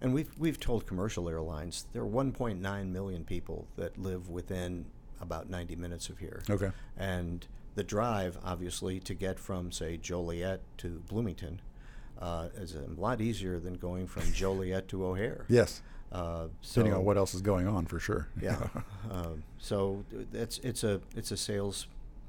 And 0.00 0.12
we've 0.12 0.30
we've 0.38 0.58
told 0.60 0.86
commercial 0.86 1.28
airlines 1.28 1.86
there 1.92 2.02
are 2.02 2.06
1.9 2.06 2.90
million 2.90 3.24
people 3.24 3.66
that 3.76 3.98
live 3.98 4.28
within 4.28 4.86
about 5.20 5.48
90 5.48 5.76
minutes 5.76 6.08
of 6.08 6.18
here. 6.18 6.42
Okay. 6.48 6.70
And 6.96 7.46
the 7.74 7.84
drive, 7.84 8.38
obviously, 8.44 9.00
to 9.00 9.14
get 9.14 9.38
from 9.38 9.72
say 9.72 9.96
Joliet 9.96 10.60
to 10.78 11.02
Bloomington, 11.08 11.60
uh, 12.18 12.48
is 12.56 12.74
a 12.74 13.00
lot 13.00 13.20
easier 13.20 13.58
than 13.58 13.74
going 13.74 14.06
from 14.06 14.32
Joliet 14.32 14.88
to 14.88 15.04
O'Hare. 15.06 15.44
Yes. 15.48 15.82
Uh, 16.14 16.46
so, 16.62 16.80
Depending 16.80 16.94
on 17.00 17.04
what 17.04 17.16
else 17.16 17.34
is 17.34 17.42
going 17.42 17.66
on, 17.66 17.86
for 17.86 17.98
sure. 17.98 18.28
Yeah. 18.40 18.68
um, 19.10 19.42
so 19.58 20.04
it's 20.32 20.58
it's 20.58 20.84
a 20.84 21.00
it's 21.16 21.32
a 21.32 21.36
sales 21.36 21.88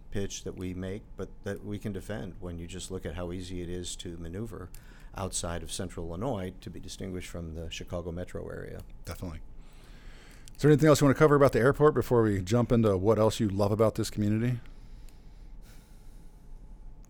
pitch 0.09 0.43
that 0.43 0.57
we 0.57 0.73
make, 0.73 1.03
but 1.17 1.29
that 1.43 1.63
we 1.63 1.77
can 1.77 1.93
defend 1.93 2.33
when 2.39 2.57
you 2.57 2.65
just 2.65 2.89
look 2.89 3.05
at 3.05 3.13
how 3.13 3.31
easy 3.31 3.61
it 3.61 3.69
is 3.69 3.95
to 3.97 4.17
maneuver 4.17 4.69
outside 5.15 5.61
of 5.61 5.71
central 5.71 6.07
Illinois 6.07 6.51
to 6.61 6.69
be 6.69 6.79
distinguished 6.79 7.29
from 7.29 7.53
the 7.53 7.69
Chicago 7.69 8.11
metro 8.11 8.49
area. 8.49 8.79
Definitely. 9.05 9.39
Is 10.55 10.61
there 10.61 10.71
anything 10.71 10.89
else 10.89 11.01
you 11.01 11.05
want 11.05 11.15
to 11.15 11.19
cover 11.19 11.35
about 11.35 11.51
the 11.51 11.59
airport 11.59 11.93
before 11.93 12.23
we 12.23 12.41
jump 12.41 12.71
into 12.71 12.97
what 12.97 13.19
else 13.19 13.39
you 13.39 13.49
love 13.49 13.71
about 13.71 13.95
this 13.95 14.09
community? 14.09 14.59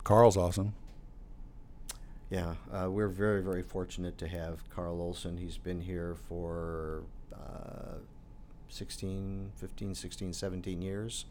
Carl's 0.04 0.36
awesome. 0.36 0.74
Yeah, 2.30 2.54
uh, 2.72 2.90
we're 2.90 3.08
very, 3.08 3.42
very 3.42 3.62
fortunate 3.62 4.18
to 4.18 4.26
have 4.28 4.68
Carl 4.70 5.00
Olson. 5.00 5.36
He's 5.36 5.58
been 5.58 5.80
here 5.80 6.16
for 6.28 7.04
uh, 7.32 7.98
16, 8.68 9.52
15, 9.54 9.94
16, 9.94 10.32
17 10.32 10.82
years. 10.82 11.26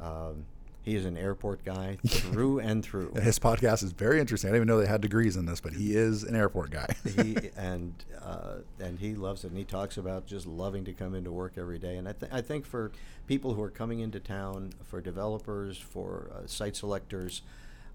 Um, 0.00 0.46
he 0.82 0.96
is 0.96 1.04
an 1.04 1.18
airport 1.18 1.62
guy 1.62 1.98
through 2.06 2.60
and 2.60 2.82
through. 2.82 3.12
His 3.20 3.38
podcast 3.38 3.82
is 3.82 3.92
very 3.92 4.18
interesting. 4.18 4.48
I 4.48 4.52
didn't 4.52 4.62
even 4.62 4.68
know 4.68 4.80
they 4.80 4.88
had 4.88 5.02
degrees 5.02 5.36
in 5.36 5.44
this, 5.44 5.60
but 5.60 5.74
he 5.74 5.94
is 5.94 6.22
an 6.22 6.34
airport 6.34 6.70
guy. 6.70 6.96
he 7.16 7.36
and 7.56 7.92
uh, 8.22 8.56
and 8.78 8.98
he 8.98 9.14
loves 9.14 9.44
it. 9.44 9.48
And 9.48 9.58
he 9.58 9.64
talks 9.64 9.98
about 9.98 10.26
just 10.26 10.46
loving 10.46 10.84
to 10.86 10.92
come 10.94 11.14
into 11.14 11.30
work 11.30 11.54
every 11.58 11.78
day. 11.78 11.96
And 11.96 12.08
I, 12.08 12.12
th- 12.12 12.32
I 12.32 12.40
think 12.40 12.64
for 12.64 12.92
people 13.26 13.52
who 13.52 13.62
are 13.62 13.70
coming 13.70 14.00
into 14.00 14.20
town, 14.20 14.72
for 14.84 15.02
developers, 15.02 15.76
for 15.76 16.30
uh, 16.34 16.46
site 16.46 16.76
selectors, 16.76 17.42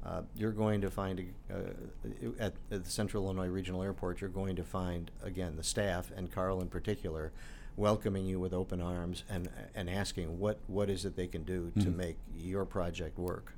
uh, 0.06 0.22
you're 0.36 0.52
going 0.52 0.82
to 0.82 0.90
find 0.90 1.34
uh, 1.52 1.56
at, 2.40 2.54
at 2.72 2.84
the 2.84 2.90
Central 2.90 3.26
Illinois 3.26 3.48
Regional 3.48 3.82
Airport, 3.82 4.22
you're 4.22 4.30
going 4.30 4.56
to 4.56 4.64
find 4.64 5.12
again 5.24 5.56
the 5.56 5.64
staff 5.64 6.12
and 6.16 6.32
Carl 6.32 6.62
in 6.62 6.68
particular 6.68 7.32
welcoming 7.78 8.26
you 8.26 8.40
with 8.40 8.54
open 8.54 8.82
arms 8.82 9.24
and 9.30 9.50
and 9.74 9.90
asking 9.90 10.40
what 10.40 10.60
what 10.68 10.90
is 10.90 11.06
it 11.06 11.16
they 11.16 11.28
can 11.28 11.44
do 11.44 11.72
to 11.76 11.88
mm-hmm. 11.88 11.98
make 11.98 12.18
your 12.38 12.66
project 12.66 13.18
work. 13.18 13.54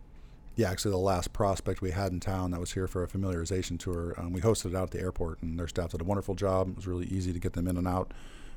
Yeah, 0.56 0.72
actually, 0.72 0.92
the 0.92 0.98
last 0.98 1.34
prospect 1.34 1.82
we 1.82 1.92
had 1.92 2.12
in 2.12 2.20
town 2.20 2.50
that 2.50 2.60
was 2.60 2.72
here 2.72 2.88
for 2.88 3.04
a 3.04 3.08
familiarization 3.08 3.78
tour, 3.78 4.16
um, 4.18 4.34
we 4.34 4.42
hosted 4.42 4.72
it 4.72 4.76
out 4.76 4.86
at 4.86 4.92
the 4.92 5.00
airport, 5.00 5.44
and 5.44 5.60
their 5.60 5.68
staff 5.68 5.92
did 5.92 6.02
a 6.02 6.04
wonderful 6.04 6.34
job. 6.34 6.70
It 6.70 6.76
was 6.76 6.88
really 6.88 7.06
easy 7.06 7.32
to 7.32 7.38
get 7.38 7.54
them 7.54 7.68
in 7.68 7.78
and 7.78 7.88
out 7.88 8.12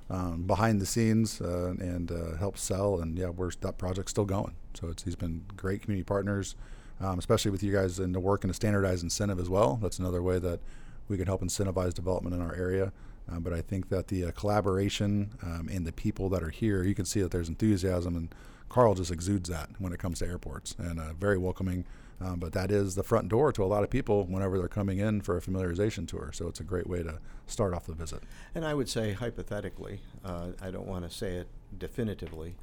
um, 0.08 0.44
behind 0.44 0.80
the 0.80 0.86
scenes 0.86 1.42
uh, 1.42 1.74
and 1.78 2.10
uh, 2.10 2.36
help 2.38 2.56
sell. 2.56 3.00
And 3.00 3.18
yeah, 3.18 3.28
we're 3.28 3.50
that 3.60 3.76
project's 3.76 4.12
still 4.12 4.24
going. 4.24 4.54
So 4.72 4.88
it's 4.88 5.02
he's 5.02 5.14
been 5.14 5.44
great 5.58 5.82
community 5.82 6.04
partners, 6.04 6.54
um, 7.00 7.18
especially 7.18 7.50
with 7.50 7.62
you 7.62 7.72
guys 7.72 7.98
and 7.98 8.14
the 8.14 8.20
work 8.20 8.44
and 8.44 8.50
a 8.50 8.54
standardized 8.54 9.02
incentive 9.02 9.38
as 9.38 9.48
well. 9.48 9.78
That's 9.82 9.98
another 9.98 10.22
way 10.22 10.38
that 10.38 10.60
we 11.08 11.16
can 11.16 11.26
help 11.26 11.42
incentivize 11.42 11.94
development 11.94 12.34
in 12.34 12.42
our 12.42 12.54
area. 12.54 12.92
Uh, 13.30 13.38
but 13.38 13.52
I 13.52 13.60
think 13.60 13.88
that 13.90 14.08
the 14.08 14.26
uh, 14.26 14.30
collaboration 14.32 15.30
um, 15.42 15.68
and 15.70 15.86
the 15.86 15.92
people 15.92 16.28
that 16.30 16.42
are 16.42 16.50
here, 16.50 16.82
you 16.82 16.94
can 16.94 17.04
see 17.04 17.20
that 17.20 17.30
there's 17.30 17.48
enthusiasm, 17.48 18.16
and 18.16 18.34
Carl 18.68 18.94
just 18.94 19.10
exudes 19.10 19.48
that 19.48 19.70
when 19.78 19.92
it 19.92 19.98
comes 19.98 20.18
to 20.20 20.26
airports, 20.26 20.74
and 20.78 20.98
uh, 20.98 21.12
very 21.12 21.38
welcoming. 21.38 21.84
Um, 22.22 22.38
but 22.38 22.52
that 22.52 22.70
is 22.70 22.96
the 22.96 23.02
front 23.02 23.28
door 23.28 23.50
to 23.52 23.64
a 23.64 23.66
lot 23.66 23.82
of 23.82 23.88
people 23.88 24.26
whenever 24.26 24.58
they're 24.58 24.68
coming 24.68 24.98
in 24.98 25.22
for 25.22 25.38
a 25.38 25.40
familiarization 25.40 26.06
tour. 26.06 26.32
So 26.34 26.48
it's 26.48 26.60
a 26.60 26.64
great 26.64 26.86
way 26.86 27.02
to 27.02 27.18
start 27.46 27.72
off 27.72 27.86
the 27.86 27.94
visit. 27.94 28.22
And 28.54 28.64
I 28.64 28.74
would 28.74 28.90
say, 28.90 29.14
hypothetically, 29.14 30.00
uh, 30.22 30.48
I 30.60 30.70
don't 30.70 30.86
want 30.86 31.08
to 31.08 31.16
say 31.16 31.36
it 31.36 31.48
definitively, 31.78 32.56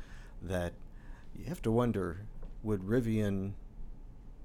that 0.44 0.74
you 1.36 1.46
have 1.46 1.62
to 1.64 1.72
wonder 1.72 2.20
would 2.62 2.82
Rivian 2.82 3.54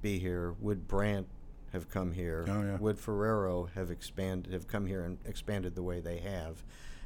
be 0.03 0.19
here? 0.19 0.55
Would 0.61 0.87
Brandt 0.89 1.29
have 1.73 1.89
come 1.89 2.13
here? 2.13 2.45
Oh, 2.49 2.63
yeah. 2.63 2.77
Would 2.77 2.99
Ferrero 2.99 3.71
have 3.75 3.91
expanded, 3.91 4.53
have 4.53 4.67
come 4.69 4.87
here 4.87 5.05
and 5.05 5.17
expanded 5.25 5.75
the 5.75 5.83
way 5.83 6.01
they 6.01 6.19
have? 6.19 6.63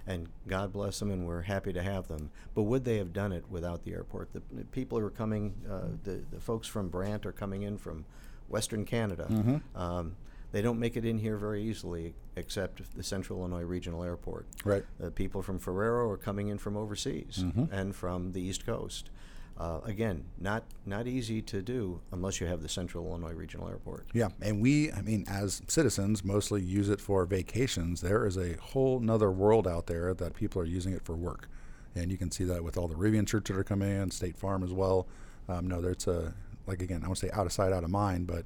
And 0.09 0.28
God 0.46 0.72
bless 0.72 0.98
them, 1.00 1.11
and 1.11 1.26
we're 1.26 1.42
happy 1.42 1.72
to 1.72 1.82
have 1.82 2.09
them. 2.09 2.30
But 2.54 2.62
would 2.62 2.85
they 2.85 2.96
have 2.98 3.12
done 3.12 3.32
it 3.32 3.44
without 3.50 3.85
the 3.85 3.92
airport? 3.92 4.32
The, 4.32 4.42
the 4.52 4.64
people 4.64 4.98
who 4.98 5.06
are 5.06 5.11
coming, 5.11 5.54
uh, 5.70 5.88
the, 6.04 6.22
the 6.30 6.40
folks 6.40 6.66
from 6.68 6.88
Brandt 6.88 7.26
are 7.26 7.32
coming 7.32 7.62
in 7.62 7.76
from 7.76 8.04
Western 8.48 8.85
Canada. 8.85 9.26
Mhm. 9.28 9.61
Um, 9.74 10.16
they 10.52 10.62
don't 10.62 10.78
make 10.78 10.96
it 10.96 11.04
in 11.04 11.18
here 11.18 11.37
very 11.37 11.61
easily, 11.61 12.14
except 12.37 12.96
the 12.96 13.02
Central 13.02 13.40
Illinois 13.40 13.62
Regional 13.64 14.04
Airport. 14.04 14.46
Right. 14.64 14.85
The 14.98 15.11
people 15.11 15.42
from 15.42 15.59
Ferrero 15.59 16.09
are 16.09 16.16
coming 16.16 16.48
in 16.48 16.56
from 16.59 16.76
overseas 16.76 17.38
Mhm. 17.44 17.70
and 17.72 17.94
from 17.94 18.30
the 18.32 18.40
East 18.40 18.64
Coast. 18.64 19.11
Uh, 19.59 19.81
again, 19.85 20.25
not 20.38 20.64
not 20.85 21.07
easy 21.07 21.40
to 21.40 21.62
do 21.62 22.01
unless 22.12 22.40
you 22.40 22.47
have 22.47 22.61
the 22.61 22.69
Central 22.69 23.07
Illinois 23.07 23.33
Regional 23.33 23.69
Airport. 23.69 24.07
Yeah, 24.12 24.29
and 24.42 24.61
we, 24.61 24.92
I 24.92 25.01
mean, 25.01 25.25
as 25.29 25.62
citizens, 25.66 26.23
mostly 26.23 26.61
use 26.61 26.90
it 26.90 27.01
for 27.01 27.25
vacations. 27.25 28.03
There 28.03 28.27
is 28.27 28.37
a 28.37 28.57
whole 28.61 29.01
nother 29.01 29.31
world 29.31 29.66
out 29.66 29.87
there 29.87 30.12
that 30.12 30.35
people 30.35 30.61
are 30.61 30.66
using 30.66 30.92
it 30.92 31.03
for 31.03 31.16
work, 31.16 31.49
and 31.95 32.11
you 32.11 32.19
can 32.19 32.31
see 32.31 32.45
that 32.45 32.62
with 32.62 32.77
all 32.77 32.87
the 32.87 32.97
Rivian 32.97 33.27
shirts 33.27 33.49
that 33.49 33.57
are 33.57 33.64
coming 33.64 33.90
in, 33.90 34.11
State 34.11 34.37
Farm 34.37 34.62
as 34.62 34.73
well. 34.73 35.07
Um, 35.49 35.66
no, 35.66 35.81
there's 35.81 36.07
a 36.07 36.35
like 36.66 36.83
again, 36.83 37.03
I 37.03 37.07
won't 37.07 37.19
say 37.19 37.31
out 37.33 37.47
of 37.47 37.53
sight, 37.53 37.73
out 37.73 37.85
of 37.85 37.90
mind, 37.90 38.27
but 38.27 38.45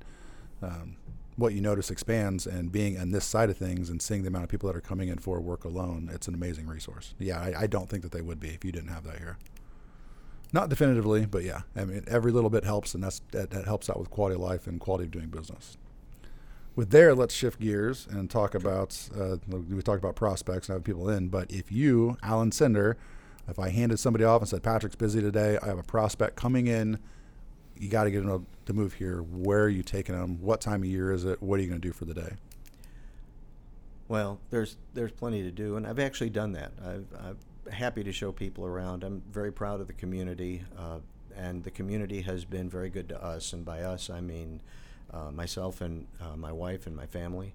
um, 0.62 0.96
what 1.36 1.54
you 1.54 1.60
notice 1.60 1.90
expands. 1.90 2.46
And 2.46 2.70
being 2.70 2.98
on 2.98 3.10
this 3.10 3.24
side 3.24 3.50
of 3.50 3.56
things 3.56 3.90
and 3.90 4.00
seeing 4.00 4.22
the 4.22 4.28
amount 4.28 4.44
of 4.44 4.50
people 4.50 4.68
that 4.68 4.76
are 4.76 4.82
coming 4.82 5.08
in 5.08 5.18
for 5.18 5.40
work 5.40 5.64
alone, 5.64 6.10
it's 6.12 6.28
an 6.28 6.34
amazing 6.34 6.66
resource. 6.66 7.14
Yeah, 7.18 7.40
I, 7.40 7.62
I 7.62 7.66
don't 7.66 7.88
think 7.88 8.02
that 8.02 8.12
they 8.12 8.22
would 8.22 8.38
be 8.38 8.50
if 8.50 8.64
you 8.64 8.70
didn't 8.70 8.90
have 8.90 9.04
that 9.04 9.18
here. 9.18 9.38
Not 10.52 10.68
definitively, 10.68 11.26
but 11.26 11.44
yeah, 11.44 11.62
I 11.76 11.84
mean, 11.84 12.04
every 12.08 12.32
little 12.32 12.50
bit 12.50 12.64
helps, 12.64 12.94
and 12.94 13.04
that's 13.04 13.20
that, 13.30 13.50
that 13.50 13.64
helps 13.66 13.88
out 13.88 13.98
with 13.98 14.10
quality 14.10 14.34
of 14.34 14.40
life 14.40 14.66
and 14.66 14.80
quality 14.80 15.04
of 15.04 15.10
doing 15.12 15.28
business. 15.28 15.76
With 16.74 16.90
there, 16.90 17.14
let's 17.14 17.34
shift 17.34 17.60
gears 17.60 18.06
and 18.10 18.30
talk 18.30 18.54
about. 18.54 19.08
Uh, 19.16 19.36
we 19.48 19.80
talked 19.82 20.02
about 20.02 20.16
prospects 20.16 20.68
and 20.68 20.74
having 20.74 20.84
people 20.84 21.08
in, 21.08 21.28
but 21.28 21.50
if 21.52 21.70
you, 21.70 22.16
Alan 22.22 22.52
Sender, 22.52 22.96
if 23.48 23.58
I 23.58 23.70
handed 23.70 23.98
somebody 23.98 24.24
off 24.24 24.40
and 24.42 24.48
said 24.48 24.62
Patrick's 24.62 24.96
busy 24.96 25.20
today, 25.20 25.58
I 25.62 25.66
have 25.66 25.78
a 25.78 25.84
prospect 25.84 26.36
coming 26.36 26.66
in, 26.66 26.98
you 27.76 27.88
got 27.88 28.04
to 28.04 28.10
get 28.10 28.24
them 28.24 28.46
to 28.66 28.72
move 28.72 28.94
here. 28.94 29.22
Where 29.22 29.64
are 29.64 29.68
you 29.68 29.82
taking 29.82 30.14
them? 30.14 30.40
What 30.40 30.60
time 30.60 30.82
of 30.82 30.88
year 30.88 31.12
is 31.12 31.24
it? 31.24 31.42
What 31.42 31.58
are 31.58 31.62
you 31.62 31.68
going 31.68 31.80
to 31.80 31.88
do 31.88 31.92
for 31.92 32.04
the 32.04 32.14
day? 32.14 32.34
Well, 34.08 34.40
there's 34.50 34.76
there's 34.94 35.12
plenty 35.12 35.42
to 35.42 35.50
do, 35.50 35.76
and 35.76 35.86
I've 35.86 36.00
actually 36.00 36.30
done 36.30 36.52
that. 36.52 36.72
I've, 36.84 37.06
I'm 37.18 37.36
happy 37.70 38.02
to 38.04 38.12
show 38.12 38.32
people 38.32 38.64
around. 38.66 39.04
I'm 39.04 39.22
very 39.30 39.52
proud 39.52 39.80
of 39.80 39.86
the 39.86 39.92
community, 39.92 40.62
uh, 40.78 40.98
and 41.36 41.62
the 41.64 41.70
community 41.70 42.20
has 42.22 42.44
been 42.44 42.68
very 42.68 42.90
good 42.90 43.08
to 43.10 43.22
us. 43.22 43.52
And 43.52 43.64
by 43.64 43.82
us, 43.82 44.10
I 44.10 44.20
mean 44.20 44.60
uh, 45.12 45.30
myself 45.30 45.80
and 45.80 46.06
uh, 46.20 46.36
my 46.36 46.52
wife 46.52 46.86
and 46.86 46.94
my 46.96 47.06
family. 47.06 47.54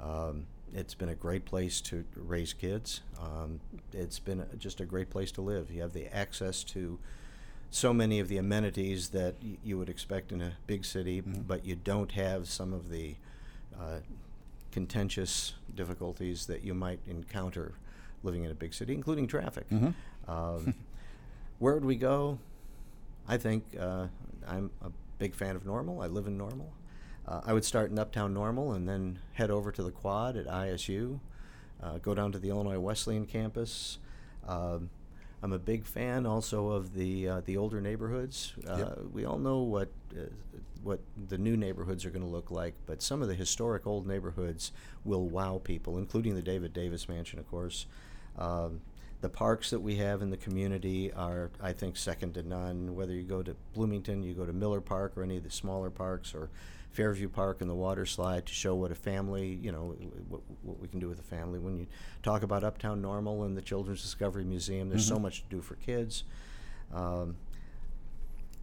Um, 0.00 0.46
it's 0.74 0.94
been 0.94 1.10
a 1.10 1.14
great 1.14 1.44
place 1.44 1.80
to 1.82 2.04
raise 2.16 2.52
kids. 2.52 3.02
Um, 3.20 3.60
it's 3.92 4.18
been 4.18 4.40
a, 4.40 4.56
just 4.56 4.80
a 4.80 4.86
great 4.86 5.10
place 5.10 5.30
to 5.32 5.40
live. 5.42 5.70
You 5.70 5.82
have 5.82 5.92
the 5.92 6.06
access 6.14 6.64
to 6.64 6.98
so 7.70 7.92
many 7.92 8.20
of 8.20 8.28
the 8.28 8.38
amenities 8.38 9.10
that 9.10 9.34
y- 9.42 9.56
you 9.64 9.78
would 9.78 9.88
expect 9.88 10.32
in 10.32 10.40
a 10.40 10.52
big 10.66 10.84
city, 10.84 11.22
Mhm. 11.22 11.46
but 11.46 11.64
you 11.64 11.74
don't 11.76 12.12
have 12.12 12.48
some 12.48 12.72
of 12.72 12.90
the 12.90 13.16
uh, 13.78 13.98
contentious 14.70 15.54
difficulties 15.74 16.46
that 16.46 16.62
you 16.62 16.74
might 16.74 17.00
encounter 17.06 17.72
living 18.22 18.44
in 18.44 18.50
a 18.50 18.54
big 18.54 18.74
city, 18.74 18.94
including 18.94 19.26
traffic. 19.26 19.68
Mhm. 19.70 19.94
Um, 20.28 20.74
where 21.58 21.74
would 21.74 21.84
we 21.84 21.96
go? 21.96 22.38
I 23.28 23.36
think 23.36 23.64
uh, 23.78 24.06
I'm 24.46 24.70
a 24.82 24.90
big 25.18 25.34
fan 25.34 25.56
of 25.56 25.64
Normal. 25.64 26.00
I 26.02 26.06
live 26.06 26.26
in 26.26 26.36
Normal. 26.36 26.72
Uh, 27.26 27.40
I 27.44 27.52
would 27.52 27.64
start 27.64 27.90
in 27.90 27.98
Uptown 27.98 28.34
Normal 28.34 28.72
and 28.72 28.88
then 28.88 29.18
head 29.34 29.50
over 29.50 29.70
to 29.70 29.82
the 29.82 29.92
Quad 29.92 30.36
at 30.36 30.46
ISU, 30.46 31.20
uh, 31.82 31.98
go 31.98 32.14
down 32.14 32.32
to 32.32 32.38
the 32.38 32.48
Illinois 32.48 32.80
Wesleyan 32.80 33.26
campus. 33.26 33.98
Um, 34.46 34.90
I'm 35.40 35.52
a 35.52 35.58
big 35.58 35.84
fan 35.84 36.26
also 36.26 36.68
of 36.70 36.94
the 36.94 37.28
uh, 37.28 37.40
the 37.44 37.56
older 37.56 37.80
neighborhoods. 37.80 38.54
Uh, 38.66 38.76
Yep. 38.78 38.98
We 39.12 39.24
all 39.24 39.38
know 39.38 39.58
what 39.62 39.88
uh, 40.16 40.22
what 40.82 41.00
the 41.28 41.38
new 41.38 41.56
neighborhoods 41.56 42.04
are 42.04 42.10
going 42.10 42.22
to 42.24 42.28
look 42.28 42.50
like, 42.50 42.74
but 42.86 43.02
some 43.02 43.22
of 43.22 43.28
the 43.28 43.34
historic 43.34 43.86
old 43.86 44.04
neighborhoods 44.06 44.72
will 45.04 45.28
wow 45.28 45.60
people, 45.62 45.98
including 45.98 46.34
the 46.34 46.42
David 46.42 46.72
Davis 46.72 47.08
Mansion, 47.08 47.38
of 47.38 47.48
course. 47.48 47.86
Um, 48.38 48.80
the 49.20 49.28
parks 49.28 49.70
that 49.70 49.80
we 49.80 49.96
have 49.96 50.20
in 50.22 50.30
the 50.30 50.36
community 50.36 51.12
are, 51.12 51.50
I 51.60 51.72
think, 51.72 51.96
second 51.96 52.34
to 52.34 52.42
none. 52.42 52.94
Whether 52.96 53.12
you 53.14 53.22
go 53.22 53.42
to 53.42 53.54
Bloomington, 53.74 54.22
you 54.24 54.34
go 54.34 54.44
to 54.44 54.52
Miller 54.52 54.80
Park, 54.80 55.12
or 55.16 55.22
any 55.22 55.36
of 55.36 55.44
the 55.44 55.50
smaller 55.50 55.90
parks, 55.90 56.34
or 56.34 56.50
Fairview 56.90 57.28
Park 57.28 57.60
and 57.60 57.70
the 57.70 57.74
water 57.74 58.04
slide 58.04 58.46
to 58.46 58.52
show 58.52 58.74
what 58.74 58.90
a 58.90 58.94
family, 58.96 59.58
you 59.62 59.70
know, 59.70 59.94
what, 60.28 60.40
what 60.62 60.80
we 60.80 60.88
can 60.88 60.98
do 60.98 61.08
with 61.08 61.20
a 61.20 61.22
family. 61.22 61.58
When 61.60 61.76
you 61.78 61.86
talk 62.22 62.42
about 62.42 62.64
Uptown 62.64 63.00
Normal 63.00 63.44
and 63.44 63.56
the 63.56 63.62
Children's 63.62 64.02
Discovery 64.02 64.44
Museum, 64.44 64.88
there's 64.90 65.06
so 65.06 65.16
Mhm. 65.16 65.22
much 65.22 65.42
to 65.44 65.48
do 65.48 65.62
for 65.62 65.76
kids. 65.76 66.24
Um, 66.92 67.36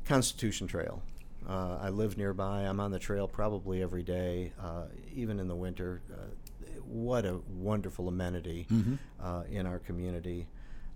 Constitution 0.05 0.67
Trail. 0.67 1.01
Uh, 1.47 1.77
I 1.81 1.89
live 1.89 2.17
nearby. 2.17 2.63
I'm 2.63 2.79
on 2.79 2.91
the 2.91 2.99
trail 2.99 3.27
probably 3.27 3.81
every 3.81 4.03
day, 4.03 4.51
uh, 4.61 4.85
even 5.15 5.39
in 5.39 5.47
the 5.47 5.55
winter. 5.55 6.01
Uh, 6.11 6.17
what 6.89 7.25
a 7.25 7.39
wonderful 7.49 8.07
amenity 8.07 8.65
Mhm. 8.69 8.97
uh, 9.21 9.43
in 9.49 9.65
our 9.65 9.79
community. 9.79 10.47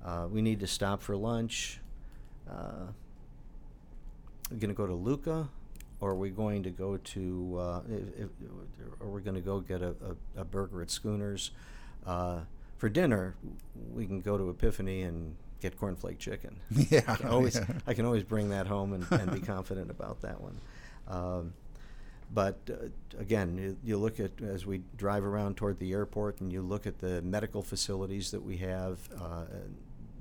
Uh, 0.04 0.28
we 0.30 0.42
need 0.42 0.60
to 0.60 0.68
stop 0.68 1.02
for 1.02 1.16
lunch. 1.16 1.80
Uh, 2.50 2.88
we're 4.52 4.58
going 4.58 4.70
to 4.70 4.76
go 4.76 4.86
to 4.88 4.94
Lucca, 4.94 5.48
or 6.00 6.12
are 6.12 6.16
we 6.16 6.30
going 6.30 6.64
to 6.64 6.70
go 6.72 6.98
to? 6.98 7.58
Uh, 7.60 7.82
if, 8.18 8.24
if, 8.26 8.30
are 9.02 9.10
we 9.10 9.22
going 9.22 9.36
to 9.36 9.42
go 9.42 9.60
get 9.60 9.82
a, 9.82 9.96
a, 10.36 10.42
a 10.42 10.44
burger 10.46 10.82
at 10.82 10.90
Schooners? 10.90 11.52
Uh, 12.06 12.40
for 12.78 12.90
dinner, 12.90 13.36
we 13.94 14.06
can 14.06 14.20
go 14.20 14.38
to 14.38 14.50
Epiphany 14.50 15.04
and 15.04 15.36
get 15.62 15.80
cornflake 15.80 16.18
chicken. 16.20 16.60
Yeah, 16.72 17.02
I 17.08 17.16
can 17.16 17.30
always, 17.30 17.56
yeah. 17.56 17.66
I 17.88 17.94
can 17.94 18.06
always 18.06 18.24
bring 18.24 18.50
that 18.50 18.68
home 18.68 18.92
and, 18.94 19.06
and 19.12 19.32
be 19.32 19.40
confident 19.54 19.90
about 19.90 20.22
that 20.22 20.42
one. 20.42 20.60
Um, 21.08 21.54
but 22.32 22.58
uh, 22.70 22.88
again, 23.20 23.58
you, 23.58 23.78
you 23.84 23.98
look 23.98 24.20
at 24.20 24.32
as 24.42 24.66
we 24.66 24.82
drive 24.98 25.24
around 25.24 25.58
toward 25.58 25.80
the 25.80 25.94
airport, 25.94 26.42
and 26.42 26.52
you 26.52 26.62
look 26.62 26.86
at 26.88 27.00
the 27.00 27.22
medical 27.22 27.62
facilities 27.62 28.32
that 28.32 28.42
we 28.42 28.58
have 28.58 29.00
uh, 29.20 29.46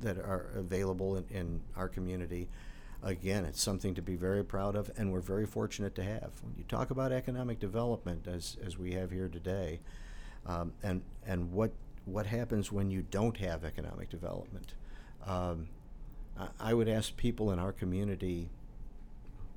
that 0.01 0.19
are 0.19 0.51
available 0.57 1.17
in, 1.17 1.25
in 1.31 1.61
our 1.77 1.88
community. 1.88 2.49
Again, 3.03 3.45
it's 3.45 3.61
something 3.61 3.95
to 3.95 4.03
be 4.03 4.15
very 4.15 4.45
proud 4.45 4.77
of, 4.77 4.91
and 4.97 5.12
we're 5.12 5.21
very 5.21 5.47
fortunate 5.47 5.95
to 5.97 6.05
have. 6.05 6.31
When 6.43 6.55
you 6.57 6.65
talk 6.69 6.91
about 6.91 7.11
economic 7.11 7.59
development, 7.59 8.29
as 8.29 8.57
as 8.65 8.79
we 8.79 8.93
have 8.93 9.11
here 9.11 9.29
today, 9.29 9.81
um, 10.47 10.73
and 10.83 11.03
and 11.27 11.53
what 11.53 11.73
what 12.05 12.27
happens 12.27 12.71
when 12.71 12.91
you 12.91 13.03
don't 13.11 13.37
have 13.38 13.65
economic 13.65 14.09
development. 14.09 14.75
Um, 15.27 15.69
I, 16.38 16.49
I 16.61 16.75
would 16.75 16.88
ask 16.88 17.17
people 17.17 17.51
in 17.53 17.59
our 17.59 17.73
community, 17.73 18.51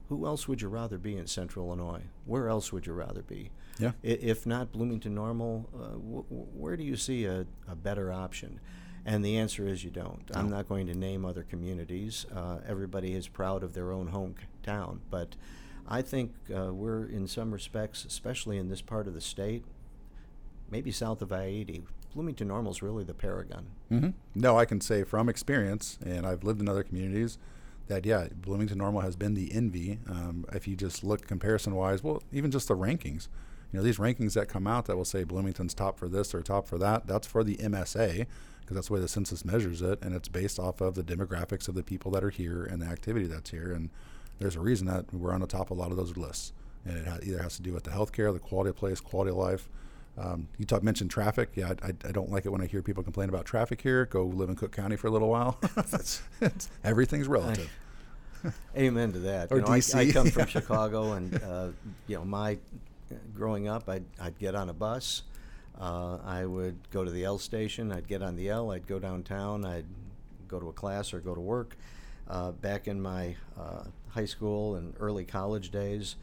who 0.09 0.25
else 0.25 0.47
would 0.47 0.61
you 0.61 0.67
rather 0.67 0.97
be 0.97 1.17
in 1.17 1.27
Central 1.27 1.67
Illinois? 1.67 2.03
Where 2.25 2.47
else 2.49 2.71
would 2.71 2.85
you 2.85 2.93
rather 2.93 3.21
be? 3.23 3.49
Yeah. 3.79 3.91
If 4.03 4.45
not 4.45 4.71
Bloomington 4.71 5.15
Normal, 5.15 5.69
uh, 5.73 5.77
w- 5.93 6.23
w- 6.23 6.47
where 6.53 6.77
do 6.77 6.83
you 6.83 6.95
see 6.95 7.25
a, 7.25 7.45
a 7.67 7.75
better 7.75 8.11
option? 8.11 8.59
And 9.05 9.23
the 9.23 9.37
answer 9.37 9.67
is 9.67 9.83
you 9.83 9.91
don't. 9.91 10.23
I'm 10.33 10.49
not 10.49 10.67
going 10.67 10.87
to 10.87 10.95
name 10.95 11.25
other 11.25 11.43
communities. 11.43 12.25
Uh, 12.33 12.57
everybody 12.67 13.13
is 13.13 13.27
proud 13.27 13.63
of 13.63 13.73
their 13.73 13.91
own 13.91 14.09
hometown, 14.11 14.99
but 15.11 15.35
I 15.87 16.01
think 16.01 16.33
uh, 16.55 16.73
we're 16.73 17.05
in 17.05 17.27
some 17.27 17.51
respects, 17.51 18.05
especially 18.05 18.57
in 18.57 18.69
this 18.69 18.81
part 18.81 19.07
of 19.07 19.13
the 19.13 19.21
state, 19.21 19.63
maybe 20.71 20.91
south 20.91 21.21
of 21.21 21.31
I-80. 21.31 21.83
Bloomington 22.13 22.47
Normal 22.47 22.71
is 22.71 22.81
really 22.81 23.03
the 23.03 23.13
paragon. 23.13 23.67
hmm 23.89 24.09
No, 24.33 24.57
I 24.57 24.65
can 24.65 24.81
say 24.81 25.03
from 25.03 25.29
experience, 25.29 25.99
and 26.03 26.25
I've 26.25 26.43
lived 26.43 26.61
in 26.61 26.69
other 26.69 26.83
communities, 26.83 27.37
that 27.87 28.05
yeah, 28.05 28.27
Bloomington 28.35 28.77
Normal 28.77 29.01
has 29.01 29.15
been 29.15 29.33
the 29.33 29.51
envy. 29.53 29.99
Um, 30.09 30.45
if 30.53 30.67
you 30.67 30.75
just 30.75 31.03
look 31.03 31.27
comparison 31.27 31.75
wise, 31.75 32.03
well, 32.03 32.23
even 32.31 32.51
just 32.51 32.67
the 32.67 32.75
rankings, 32.75 33.27
you 33.71 33.79
know, 33.79 33.83
these 33.83 33.97
rankings 33.97 34.33
that 34.33 34.47
come 34.47 34.67
out 34.67 34.85
that 34.85 34.95
will 34.95 35.05
say 35.05 35.23
Bloomington's 35.23 35.73
top 35.73 35.99
for 35.99 36.07
this 36.07 36.33
or 36.33 36.41
top 36.41 36.67
for 36.67 36.77
that, 36.77 37.07
that's 37.07 37.27
for 37.27 37.43
the 37.43 37.55
MSA 37.57 38.25
because 38.65 38.75
that's 38.75 38.87
the 38.87 38.93
way 38.93 38.99
the 38.99 39.07
census 39.07 39.45
measures 39.45 39.81
it, 39.83 39.99
and 40.01 40.15
it's 40.15 40.27
based 40.27 40.59
off 40.59 40.81
of 40.81 40.95
the 40.95 41.03
demographics 41.03 41.67
of 41.67 41.75
the 41.75 41.83
people 41.83 42.09
that 42.11 42.23
are 42.23 42.31
here 42.31 42.63
and 42.63 42.81
the 42.81 42.87
activity 42.87 43.27
that's 43.27 43.51
here. 43.51 43.71
And 43.71 43.91
there's 44.39 44.55
a 44.55 44.59
reason 44.59 44.87
that 44.87 45.13
we're 45.13 45.33
on 45.33 45.41
the 45.41 45.47
top 45.47 45.69
of 45.69 45.77
a 45.77 45.79
lot 45.79 45.91
of 45.91 45.97
those 45.97 46.17
lists, 46.17 46.51
and 46.83 46.97
it 46.97 47.07
ha- 47.07 47.19
either 47.21 47.41
has 47.43 47.55
to 47.57 47.61
do 47.61 47.73
with 47.73 47.83
the 47.83 47.91
healthcare, 47.91 48.33
the 48.33 48.39
quality 48.39 48.71
of 48.71 48.75
place, 48.75 48.99
quality 48.99 49.29
of 49.29 49.37
life. 49.37 49.69
Um, 50.17 50.47
you 50.57 50.65
talk 50.65 50.81
mentioned 50.81 51.11
traffic. 51.11 51.51
Yeah, 51.55 51.73
I, 51.83 51.87
I, 51.87 51.93
I 52.07 52.11
don't 52.11 52.31
like 52.31 52.45
it 52.45 52.49
when 52.49 52.61
I 52.61 52.67
hear 52.67 52.81
people 52.81 53.03
complain 53.03 53.29
about 53.29 53.45
traffic 53.45 53.81
here. 53.81 54.05
Go 54.05 54.23
live 54.25 54.49
in 54.49 54.55
Cook 54.55 54.71
County 54.71 54.95
for 54.95 55.07
a 55.07 55.11
little 55.11 55.29
while. 55.29 55.59
That's, 55.75 56.21
it's, 56.39 56.69
everything's 56.83 57.27
relative. 57.27 57.69
Amen 58.77 59.11
to 59.13 59.19
that. 59.19 59.51
Or 59.51 59.57
you 59.57 59.63
know, 59.63 59.71
I- 59.71 59.81
I, 59.93 60.11
come 60.11 60.29
from 60.29 60.39
yeah. 60.41 60.45
Chicago, 60.45 61.13
and 61.13 61.41
uh, 61.43 61.67
you 62.07 62.15
know, 62.17 62.25
my 62.25 62.57
growing 63.33 63.67
up, 63.67 63.89
I'd, 63.89 64.05
I'd 64.19 64.37
get 64.39 64.55
on 64.55 64.69
a 64.69 64.73
bus. 64.73 65.23
Uh, 65.79 66.19
I 66.23 66.45
would 66.45 66.77
go 66.91 67.03
to 67.03 67.11
the 67.11 67.25
L 67.25 67.37
station. 67.37 67.91
I'd 67.91 68.07
get 68.07 68.21
on 68.21 68.35
the 68.35 68.49
L. 68.49 68.71
I'd 68.71 68.87
go 68.87 68.99
downtown. 68.99 69.65
I'd 69.65 69.85
go 70.47 70.59
to 70.59 70.69
a 70.69 70.73
class 70.73 71.13
or 71.13 71.19
go 71.19 71.35
to 71.35 71.41
work. 71.41 71.75
Uh, 72.27 72.51
back 72.51 72.87
in 72.87 72.99
my 73.01 73.35
uh, 73.59 73.83
high 74.09 74.25
school 74.25 74.75
and 74.75 74.95
early 74.99 75.25
college 75.25 75.69
days, 75.69 76.15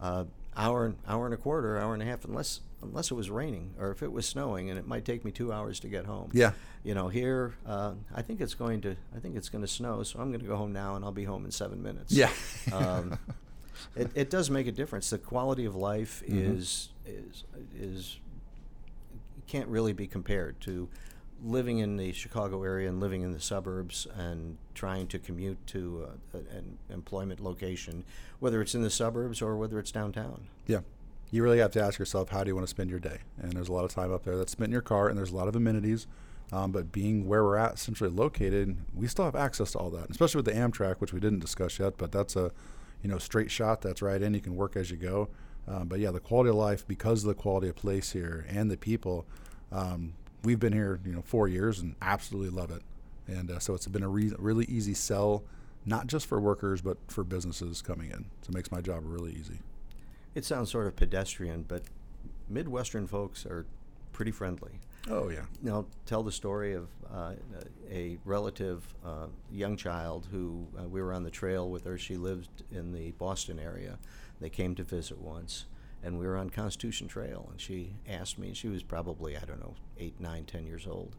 uh, 0.00 0.24
hour 0.56 0.94
hour 1.06 1.24
and 1.26 1.34
a 1.34 1.36
quarter, 1.36 1.78
hour 1.78 1.94
and 1.94 2.02
a 2.02 2.06
half, 2.06 2.24
unless 2.24 2.60
unless 2.82 3.10
it 3.10 3.14
was 3.14 3.28
raining 3.30 3.74
or 3.78 3.90
if 3.90 4.02
it 4.02 4.10
was 4.10 4.26
snowing, 4.26 4.70
and 4.70 4.78
it 4.78 4.86
might 4.86 5.04
take 5.04 5.24
me 5.24 5.30
two 5.30 5.52
hours 5.52 5.78
to 5.80 5.88
get 5.88 6.06
home. 6.06 6.30
Yeah. 6.32 6.52
You 6.82 6.94
know, 6.94 7.08
here 7.08 7.54
uh, 7.66 7.92
I 8.14 8.22
think 8.22 8.40
it's 8.40 8.54
going 8.54 8.80
to 8.82 8.96
I 9.14 9.18
think 9.20 9.36
it's 9.36 9.48
going 9.50 9.62
to 9.62 9.68
snow, 9.68 10.02
so 10.02 10.18
I'm 10.18 10.28
going 10.30 10.40
to 10.40 10.46
go 10.46 10.56
home 10.56 10.72
now, 10.72 10.96
and 10.96 11.04
I'll 11.04 11.12
be 11.12 11.24
home 11.24 11.44
in 11.44 11.50
seven 11.50 11.82
minutes. 11.82 12.12
Yeah. 12.12 12.30
um, 12.72 13.18
it, 13.96 14.10
it 14.14 14.30
does 14.30 14.48
make 14.50 14.66
a 14.66 14.72
difference. 14.72 15.10
The 15.10 15.18
quality 15.18 15.64
of 15.66 15.76
life 15.76 16.22
Mhm. 16.26 16.56
is 16.58 16.88
is 17.06 17.44
is 17.78 18.18
can't 19.46 19.68
really 19.68 19.92
be 19.92 20.06
compared 20.06 20.60
to 20.60 20.88
living 21.44 21.78
in 21.78 21.96
the 21.96 22.12
Chicago 22.12 22.62
area 22.62 22.88
and 22.88 23.00
living 23.00 23.22
in 23.22 23.32
the 23.32 23.40
suburbs 23.40 24.06
and 24.16 24.58
trying 24.74 25.06
to 25.08 25.18
commute 25.18 25.66
to 25.68 26.08
uh, 26.34 26.38
an 26.56 26.78
employment 26.90 27.40
location, 27.40 28.04
whether 28.38 28.60
it's 28.60 28.74
in 28.74 28.82
the 28.82 28.90
suburbs 28.90 29.40
or 29.40 29.56
whether 29.56 29.78
it's 29.78 29.92
downtown. 29.92 30.42
Yeah. 30.66 30.80
You 31.30 31.42
really 31.42 31.58
have 31.58 31.70
to 31.72 31.82
ask 31.82 31.98
yourself, 31.98 32.30
how 32.30 32.42
do 32.42 32.48
you 32.48 32.54
want 32.54 32.66
to 32.66 32.70
spend 32.70 32.90
your 32.90 32.98
day? 32.98 33.18
And 33.40 33.52
there's 33.52 33.68
a 33.68 33.72
lot 33.72 33.84
of 33.84 33.94
time 33.94 34.12
up 34.12 34.24
there 34.24 34.36
that's 34.36 34.52
spent 34.52 34.68
in 34.68 34.72
your 34.72 34.82
car, 34.82 35.08
and 35.08 35.16
there's 35.16 35.30
a 35.30 35.36
lot 35.36 35.46
of 35.46 35.54
amenities. 35.54 36.06
Um, 36.52 36.72
but 36.72 36.90
being 36.90 37.28
where 37.28 37.44
we're 37.44 37.56
at, 37.56 37.78
centrally 37.78 38.12
located, 38.12 38.76
we 38.92 39.06
still 39.06 39.24
have 39.24 39.36
access 39.36 39.70
to 39.72 39.78
all 39.78 39.90
that, 39.90 40.10
especially 40.10 40.38
with 40.38 40.46
the 40.46 40.52
Amtrak, 40.60 40.96
which 40.96 41.12
we 41.12 41.20
didn't 41.20 41.38
discuss 41.38 41.78
yet. 41.78 41.96
But 41.96 42.10
that's 42.10 42.34
a, 42.34 42.50
you 43.02 43.08
know, 43.08 43.18
straight 43.18 43.52
shot. 43.52 43.80
That's 43.80 44.02
right 44.02 44.20
in. 44.20 44.34
You 44.34 44.40
can 44.40 44.56
work 44.56 44.74
as 44.74 44.90
you 44.90 44.96
go. 44.96 45.28
Um, 45.68 45.86
but 45.86 46.00
yeah, 46.00 46.10
the 46.10 46.18
quality 46.18 46.50
of 46.50 46.56
life, 46.56 46.84
because 46.88 47.22
of 47.22 47.28
the 47.28 47.34
quality 47.34 47.68
of 47.68 47.76
place 47.76 48.10
here 48.10 48.44
and 48.48 48.68
the 48.68 48.76
people, 48.76 49.26
um, 49.70 50.14
we've 50.44 50.60
been 50.60 50.72
here, 50.72 51.00
you 51.04 51.12
know, 51.12 51.22
four 51.22 51.48
years 51.48 51.80
and 51.80 51.94
absolutely 52.00 52.50
love 52.50 52.70
it. 52.70 52.82
And 53.26 53.50
uh, 53.50 53.58
so 53.58 53.74
it's 53.74 53.86
been 53.86 54.02
a 54.02 54.08
re- 54.08 54.32
really 54.38 54.64
easy 54.66 54.94
sell, 54.94 55.44
not 55.84 56.06
just 56.06 56.26
for 56.26 56.40
workers, 56.40 56.80
but 56.80 56.98
for 57.08 57.24
businesses 57.24 57.82
coming 57.82 58.10
in. 58.10 58.26
So 58.42 58.50
it 58.50 58.54
makes 58.54 58.72
my 58.72 58.80
job 58.80 59.02
really 59.04 59.32
easy. 59.32 59.60
It 60.34 60.44
sounds 60.44 60.70
sort 60.70 60.86
of 60.86 60.96
pedestrian, 60.96 61.64
but 61.66 61.82
Midwestern 62.48 63.06
folks 63.06 63.46
are 63.46 63.66
pretty 64.12 64.30
friendly. 64.30 64.72
Oh 65.08 65.28
yeah. 65.28 65.44
Now, 65.62 65.86
tell 66.04 66.22
the 66.22 66.32
story 66.32 66.74
of 66.74 66.88
uh, 67.12 67.32
a 67.90 68.18
relative, 68.24 68.82
uh, 69.04 69.26
young 69.50 69.76
child 69.76 70.26
who 70.30 70.66
uh, 70.78 70.86
we 70.86 71.00
were 71.00 71.12
on 71.12 71.22
the 71.22 71.30
trail 71.30 71.68
with 71.70 71.84
her. 71.84 71.96
She 71.96 72.16
lived 72.16 72.64
in 72.70 72.92
the 72.92 73.12
Boston 73.12 73.58
area. 73.58 73.98
They 74.40 74.50
came 74.50 74.74
to 74.74 74.84
visit 74.84 75.18
once, 75.18 75.64
and 76.02 76.18
we 76.18 76.26
were 76.26 76.36
on 76.36 76.50
Constitution 76.50 77.08
Trail. 77.08 77.48
And 77.50 77.60
she 77.60 77.94
asked 78.08 78.38
me. 78.38 78.52
She 78.54 78.68
was 78.68 78.82
probably 78.82 79.36
I 79.36 79.40
don't 79.40 79.60
know 79.60 79.74
eight, 79.98 80.20
nine, 80.20 80.44
ten 80.44 80.66
years 80.66 80.86
old. 80.86 81.16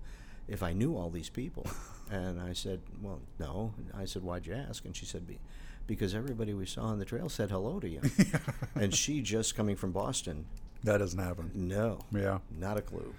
If 0.48 0.64
I 0.64 0.74
knew 0.74 0.98
all 0.98 1.10
these 1.10 1.30
people, 1.30 1.68
and 2.12 2.40
I 2.42 2.54
said, 2.54 2.82
"Well, 3.02 3.22
no." 3.40 3.74
And 3.78 3.92
I 3.94 4.06
said, 4.06 4.24
"Why'd 4.24 4.46
you 4.46 4.54
ask?" 4.54 4.86
And 4.86 4.96
she 4.96 5.06
said, 5.06 5.28
Be, 5.28 5.40
"Because 5.88 6.14
everybody 6.16 6.54
we 6.54 6.66
saw 6.66 6.84
on 6.84 7.00
the 7.00 7.06
trail 7.06 7.30
said 7.30 7.52
hello 7.52 7.80
to 7.80 7.88
you." 7.88 8.02
and 8.76 8.94
she 8.94 9.22
just 9.22 9.56
coming 9.56 9.76
from 9.76 9.92
Boston. 9.92 10.46
That 10.84 10.98
doesn't 10.98 11.20
happen. 11.20 11.52
No. 11.54 12.00
Yeah. 12.12 12.40
Not 12.58 12.78
a 12.78 12.82
clue. 12.82 13.14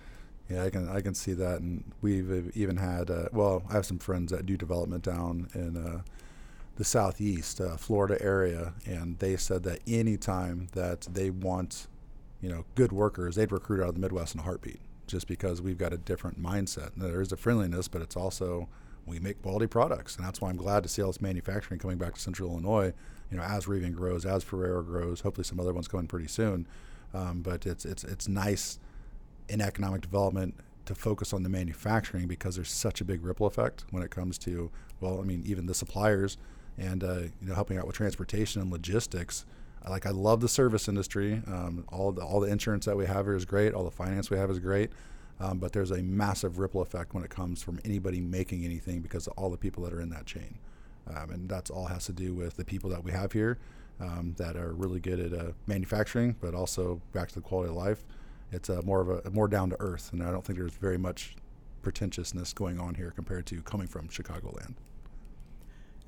Yeah, 0.51 0.65
I 0.65 0.71
can 0.71 0.89
I 0.89 1.01
can 1.01 1.15
see 1.15 1.33
that, 1.35 1.61
and 1.61 1.85
we've 2.03 2.55
even 2.57 2.77
had 2.77 3.11
uh, 3.11 3.29
well, 3.33 3.63
I 3.71 3.75
have 3.75 3.87
some 3.87 3.99
friends 3.99 4.33
that 4.33 4.45
do 4.45 4.57
development 4.57 5.05
down 5.05 5.49
in 5.55 5.77
uh, 5.77 6.03
the 6.77 6.85
southeast 6.85 7.61
uh, 7.61 7.77
Florida 7.77 8.17
area, 8.23 8.73
and 8.87 9.19
they 9.19 9.37
said 9.37 9.63
that 9.65 9.81
anytime 9.87 10.69
that 10.73 11.03
they 11.03 11.31
want, 11.31 11.87
you 12.41 12.49
know, 12.49 12.65
good 12.75 12.93
workers, 12.93 13.37
they'd 13.37 13.53
recruit 13.53 13.83
out 13.83 13.89
of 13.91 13.95
the 13.95 14.01
Midwest 14.01 14.35
in 14.35 14.41
a 14.41 14.45
heartbeat, 14.45 14.81
just 15.07 15.27
because 15.27 15.61
we've 15.61 15.79
got 15.79 15.93
a 15.93 15.99
different 15.99 16.43
mindset. 16.43 16.97
Now, 16.97 17.09
there 17.09 17.21
is 17.21 17.33
a 17.33 17.37
friendliness, 17.37 17.89
but 17.89 18.03
it's 18.03 18.17
also 18.17 18.69
we 19.05 19.19
make 19.19 19.43
quality 19.43 19.67
products, 19.67 20.17
and 20.17 20.25
that's 20.25 20.41
why 20.41 20.49
I'm 20.49 20.57
glad 20.57 20.83
to 20.85 20.89
see 20.89 21.03
all 21.03 21.09
this 21.09 21.21
manufacturing 21.21 21.81
coming 21.81 21.99
back 21.99 22.15
to 22.15 22.21
Central 22.21 22.51
Illinois. 22.51 22.93
You 23.31 23.37
know, 23.37 23.43
as 23.43 23.67
Rivian 23.67 23.95
grows, 23.95 24.25
as 24.25 24.45
Ferrero 24.45 24.83
grows, 24.83 25.21
hopefully 25.21 25.45
some 25.45 25.59
other 25.59 25.73
ones 25.73 25.89
coming 25.89 26.07
pretty 26.07 26.29
soon. 26.29 26.67
Um, 27.15 27.43
but 27.43 27.67
it's 27.67 27.85
it's 27.85 28.05
it's 28.05 28.29
nice 28.29 28.79
in 29.49 29.61
economic 29.61 30.01
development 30.01 30.55
to 30.87 30.95
focus 30.95 31.33
on 31.33 31.43
the 31.43 31.49
manufacturing 31.49 32.27
because 32.27 32.57
there's 32.57 32.71
such 32.71 33.01
a 33.01 33.05
big 33.05 33.25
ripple 33.25 33.47
effect 33.47 33.85
when 33.91 34.03
it 34.03 34.11
comes 34.11 34.39
to 34.39 34.71
well 35.01 35.21
i 35.21 35.23
mean 35.23 35.43
even 35.45 35.67
the 35.67 35.75
suppliers 35.75 36.39
and 36.79 37.05
uh, 37.05 37.21
you 37.41 37.49
know 37.49 37.55
helping 37.55 37.79
out 37.79 37.87
with 37.87 37.97
transportation 37.97 38.61
and 38.61 38.71
logistics. 38.71 39.45
Like 39.89 40.07
i 40.07 40.11
love 40.11 40.41
the 40.41 40.49
service 40.49 40.87
industry. 40.89 41.43
Um, 41.47 41.85
all 41.91 42.13
the 42.13 42.23
all 42.23 42.41
the 42.41 42.51
insurance 42.51 42.85
that 42.87 42.97
we 42.97 43.07
have 43.07 43.27
here 43.27 43.35
is 43.35 43.45
great. 43.45 43.75
All 43.75 43.85
the 43.85 43.91
finance 43.91 44.31
we 44.31 44.39
have 44.39 44.51
is 44.51 44.59
great. 44.59 44.91
Um, 45.41 45.59
but 45.59 45.73
there's 45.73 45.91
a 45.91 46.03
massive 46.03 46.59
ripple 46.59 46.83
effect 46.83 47.15
when 47.15 47.25
it 47.25 47.31
comes 47.31 47.63
from 47.63 47.81
anybody 47.85 48.21
making 48.21 48.65
anything 48.65 49.01
because 49.01 49.27
of 49.27 49.33
all 49.37 49.51
the 49.51 49.57
people 49.57 49.83
that 49.83 49.93
are 49.93 50.01
in 50.01 50.11
that 50.11 50.25
chain. 50.25 50.59
Um, 51.13 51.31
and 51.31 51.49
that's 51.49 51.69
all 51.69 51.87
has 51.87 52.05
to 52.07 52.13
do 52.13 52.33
with 52.33 52.57
the 52.57 52.65
people 52.65 52.89
that 52.91 53.03
we 53.03 53.11
have 53.11 53.33
here 53.33 53.59
um, 54.01 54.35
that 54.39 54.57
are 54.57 54.73
really 54.73 55.01
good 55.01 55.19
at 55.19 55.33
uh, 55.33 55.53
manufacturing 55.67 56.37
but 56.41 56.55
also 56.55 57.01
back 57.13 57.29
to 57.29 57.35
the 57.35 57.41
quality 57.41 57.71
of 57.71 57.77
life. 57.77 58.05
It's 58.53 58.69
a 58.69 58.83
more 58.83 59.01
of 59.01 59.27
a 59.27 59.31
more 59.31 59.49
down 59.49 59.71
to 59.71 59.77
earth, 59.81 60.11
and 60.13 60.23
I 60.23 60.31
don't 60.31 60.45
think 60.45 60.59
there's 60.59 60.75
very 60.75 60.99
much 60.99 61.37
pretentiousness 61.81 62.53
going 62.53 62.79
on 62.79 62.95
here 62.95 63.11
compared 63.11 63.47
to 63.47 63.63
coming 63.63 63.87
from 63.87 64.09
Chicagoland. 64.09 64.75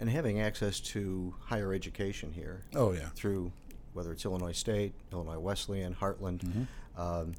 And 0.05 0.13
having 0.13 0.39
access 0.39 0.81
to 0.81 1.35
higher 1.41 1.73
education 1.73 2.31
here. 2.31 2.61
Oh 2.75 2.93
yeah. 2.93 3.09
Through 3.15 3.51
whether 3.95 4.13
it's 4.13 4.27
Illinois 4.27 4.53
State, 4.53 4.93
Illinois 5.11 5.39
Wesleyan, 5.39 5.95
Heartland, 5.95 6.41
Mm-hmm. 6.41 7.01
um, 7.01 7.33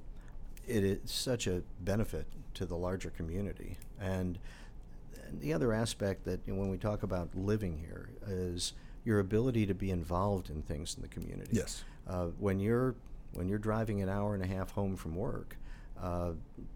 it 0.68 0.84
is 0.84 0.98
such 1.06 1.46
a 1.46 1.62
benefit 1.82 2.26
to 2.56 2.66
the 2.66 2.76
larger 2.76 3.12
community. 3.12 3.78
And 4.02 4.40
the 5.42 5.54
other 5.54 5.74
aspect 5.74 6.24
that 6.26 6.40
you 6.48 6.54
know, 6.56 6.60
when 6.60 6.70
we 6.72 6.78
talk 6.80 7.04
about 7.04 7.30
living 7.36 7.78
here 7.78 8.10
is 8.28 8.74
your 9.04 9.20
ability 9.20 9.68
to 9.68 9.76
be 9.76 9.92
involved 9.92 10.50
in 10.50 10.64
things 10.64 10.96
in 10.96 11.04
the 11.04 11.08
community. 11.08 11.52
Yes. 11.54 11.84
Uh, 12.08 12.30
when 12.40 12.60
you're 12.60 12.96
when 13.36 13.48
you're 13.48 13.60
driving 13.60 14.02
an 14.02 14.10
hour 14.10 14.34
and 14.34 14.44
a 14.44 14.48
half 14.48 14.72
home 14.72 14.96
from 14.96 15.14
work, 15.16 15.56
uh, 16.02 16.32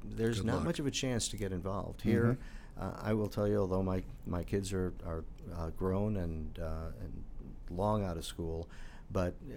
there's 0.05 0.37
Good 0.41 0.45
not 0.45 0.55
luck. 0.57 0.65
much 0.65 0.79
of 0.79 0.85
a 0.85 0.91
chance 0.91 1.27
to 1.29 1.35
get 1.35 1.51
involved. 1.51 2.01
Here, 2.01 2.37
uh, 2.79 2.91
I 3.01 3.13
will 3.13 3.27
tell 3.27 3.47
you, 3.47 3.57
although 3.57 3.83
my, 3.83 4.03
my 4.25 4.43
kids 4.43 4.71
are, 4.73 4.93
are 5.05 5.23
uh, 5.57 5.69
grown 5.71 6.17
and, 6.17 6.57
uh, 6.59 6.91
and 7.01 7.23
long 7.77 8.03
out 8.05 8.17
of 8.17 8.25
school, 8.25 8.69
but 9.11 9.33
uh, 9.49 9.55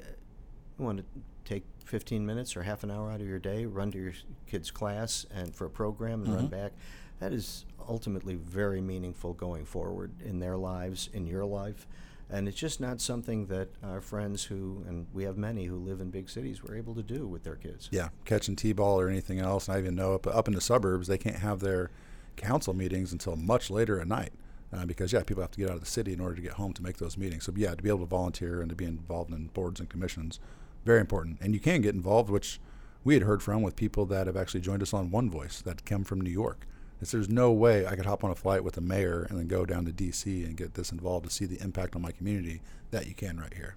you 0.78 0.84
want 0.84 0.98
to 0.98 1.04
take 1.44 1.64
15 1.84 2.24
minutes 2.24 2.56
or 2.56 2.62
half 2.62 2.82
an 2.84 2.90
hour 2.90 3.10
out 3.10 3.20
of 3.20 3.26
your 3.26 3.38
day, 3.38 3.66
run 3.66 3.90
to 3.92 3.98
your 3.98 4.12
kid's 4.46 4.70
class 4.70 5.26
and 5.34 5.54
for 5.54 5.66
a 5.66 5.70
program 5.70 6.22
and 6.24 6.34
run 6.34 6.46
Mhm. 6.48 6.50
back. 6.50 6.72
That 7.20 7.32
is 7.32 7.64
ultimately 7.88 8.34
very 8.34 8.80
meaningful 8.80 9.32
going 9.34 9.64
forward 9.64 10.12
in 10.24 10.38
their 10.40 10.56
lives, 10.56 11.08
in 11.12 11.26
your 11.26 11.44
life. 11.44 11.86
And 12.30 12.48
it's 12.48 12.56
just 12.56 12.80
not 12.80 13.00
something 13.00 13.46
that 13.46 13.68
our 13.82 14.00
friends 14.00 14.44
who, 14.44 14.82
and 14.88 15.06
we 15.12 15.24
have 15.24 15.36
many 15.36 15.66
who 15.66 15.76
live 15.76 16.00
in 16.00 16.10
big 16.10 16.30
cities, 16.30 16.62
were 16.62 16.74
able 16.74 16.94
to 16.94 17.02
do 17.02 17.26
with 17.26 17.42
their 17.44 17.56
kids. 17.56 17.88
Yeah, 17.92 18.08
catching 18.24 18.56
t-ball 18.56 18.98
or 18.98 19.08
anything 19.08 19.38
else. 19.38 19.68
I 19.68 19.78
even 19.78 19.94
know 19.94 20.14
up 20.14 20.26
up 20.26 20.48
in 20.48 20.54
the 20.54 20.60
suburbs 20.60 21.08
they 21.08 21.18
can't 21.18 21.36
have 21.36 21.60
their 21.60 21.90
council 22.36 22.74
meetings 22.74 23.12
until 23.12 23.36
much 23.36 23.70
later 23.70 24.00
at 24.00 24.08
night. 24.08 24.32
Uh, 24.74 24.86
because 24.86 25.12
yeah, 25.12 25.22
people 25.22 25.42
have 25.42 25.50
to 25.50 25.58
get 25.60 25.68
out 25.68 25.74
of 25.74 25.80
the 25.80 25.86
city 25.86 26.14
in 26.14 26.20
order 26.20 26.34
to 26.34 26.40
get 26.40 26.52
home 26.52 26.72
to 26.72 26.82
make 26.82 26.96
those 26.96 27.18
meetings. 27.18 27.44
So 27.44 27.52
yeah, 27.54 27.74
to 27.74 27.82
be 27.82 27.90
able 27.90 28.00
to 28.00 28.06
volunteer 28.06 28.60
and 28.62 28.70
to 28.70 28.74
be 28.74 28.86
involved 28.86 29.30
in 29.30 29.48
boards 29.48 29.80
and 29.80 29.88
commissions, 29.88 30.40
very 30.84 31.00
important. 31.00 31.38
And 31.42 31.52
you 31.52 31.60
can 31.60 31.82
get 31.82 31.94
involved, 31.94 32.30
which 32.30 32.58
we 33.04 33.14
had 33.14 33.24
heard 33.24 33.42
from 33.42 33.62
with 33.62 33.76
people 33.76 34.06
that 34.06 34.26
have 34.26 34.36
actually 34.36 34.60
joined 34.60 34.82
us 34.82 34.94
on 34.94 35.10
One 35.10 35.28
Voice 35.28 35.60
that 35.62 35.84
come 35.84 36.04
from 36.04 36.20
New 36.20 36.30
York. 36.30 36.66
It's, 37.02 37.10
there's 37.10 37.28
no 37.28 37.52
way 37.52 37.84
I 37.84 37.96
could 37.96 38.06
hop 38.06 38.24
on 38.24 38.30
a 38.30 38.34
flight 38.34 38.64
with 38.64 38.74
the 38.74 38.80
mayor 38.80 39.26
and 39.28 39.38
then 39.38 39.48
go 39.48 39.66
down 39.66 39.84
to 39.86 39.92
D.C. 39.92 40.44
and 40.44 40.56
get 40.56 40.74
this 40.74 40.92
involved 40.92 41.26
to 41.26 41.32
see 41.32 41.44
the 41.44 41.60
impact 41.60 41.96
on 41.96 42.02
my 42.02 42.12
community 42.12 42.62
that 42.92 43.06
you 43.06 43.14
can 43.14 43.38
right 43.38 43.52
here. 43.52 43.76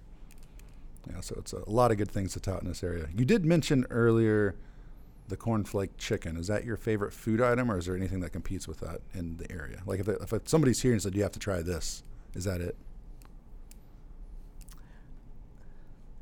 Yeah, 1.10 1.20
so 1.20 1.36
it's 1.38 1.52
a 1.52 1.68
lot 1.68 1.90
of 1.90 1.98
good 1.98 2.10
things 2.10 2.32
to 2.32 2.40
tout 2.40 2.62
in 2.62 2.68
this 2.68 2.82
area. 2.82 3.08
You 3.14 3.24
did 3.24 3.44
mention 3.44 3.84
earlier 3.90 4.54
the 5.28 5.36
cornflake 5.36 5.90
chicken. 5.98 6.36
Is 6.36 6.46
that 6.46 6.64
your 6.64 6.76
favorite 6.76 7.12
food 7.12 7.40
item, 7.40 7.70
or 7.70 7.78
is 7.78 7.86
there 7.86 7.96
anything 7.96 8.20
that 8.20 8.30
competes 8.30 8.66
with 8.68 8.80
that 8.80 9.00
in 9.14 9.36
the 9.36 9.50
area? 9.50 9.82
Like 9.86 10.00
if, 10.00 10.08
if 10.08 10.48
somebody's 10.48 10.82
here 10.82 10.92
and 10.92 11.02
said 11.02 11.14
you 11.14 11.22
have 11.22 11.32
to 11.32 11.38
try 11.38 11.62
this, 11.62 12.02
is 12.34 12.44
that 12.44 12.60
it? 12.60 12.76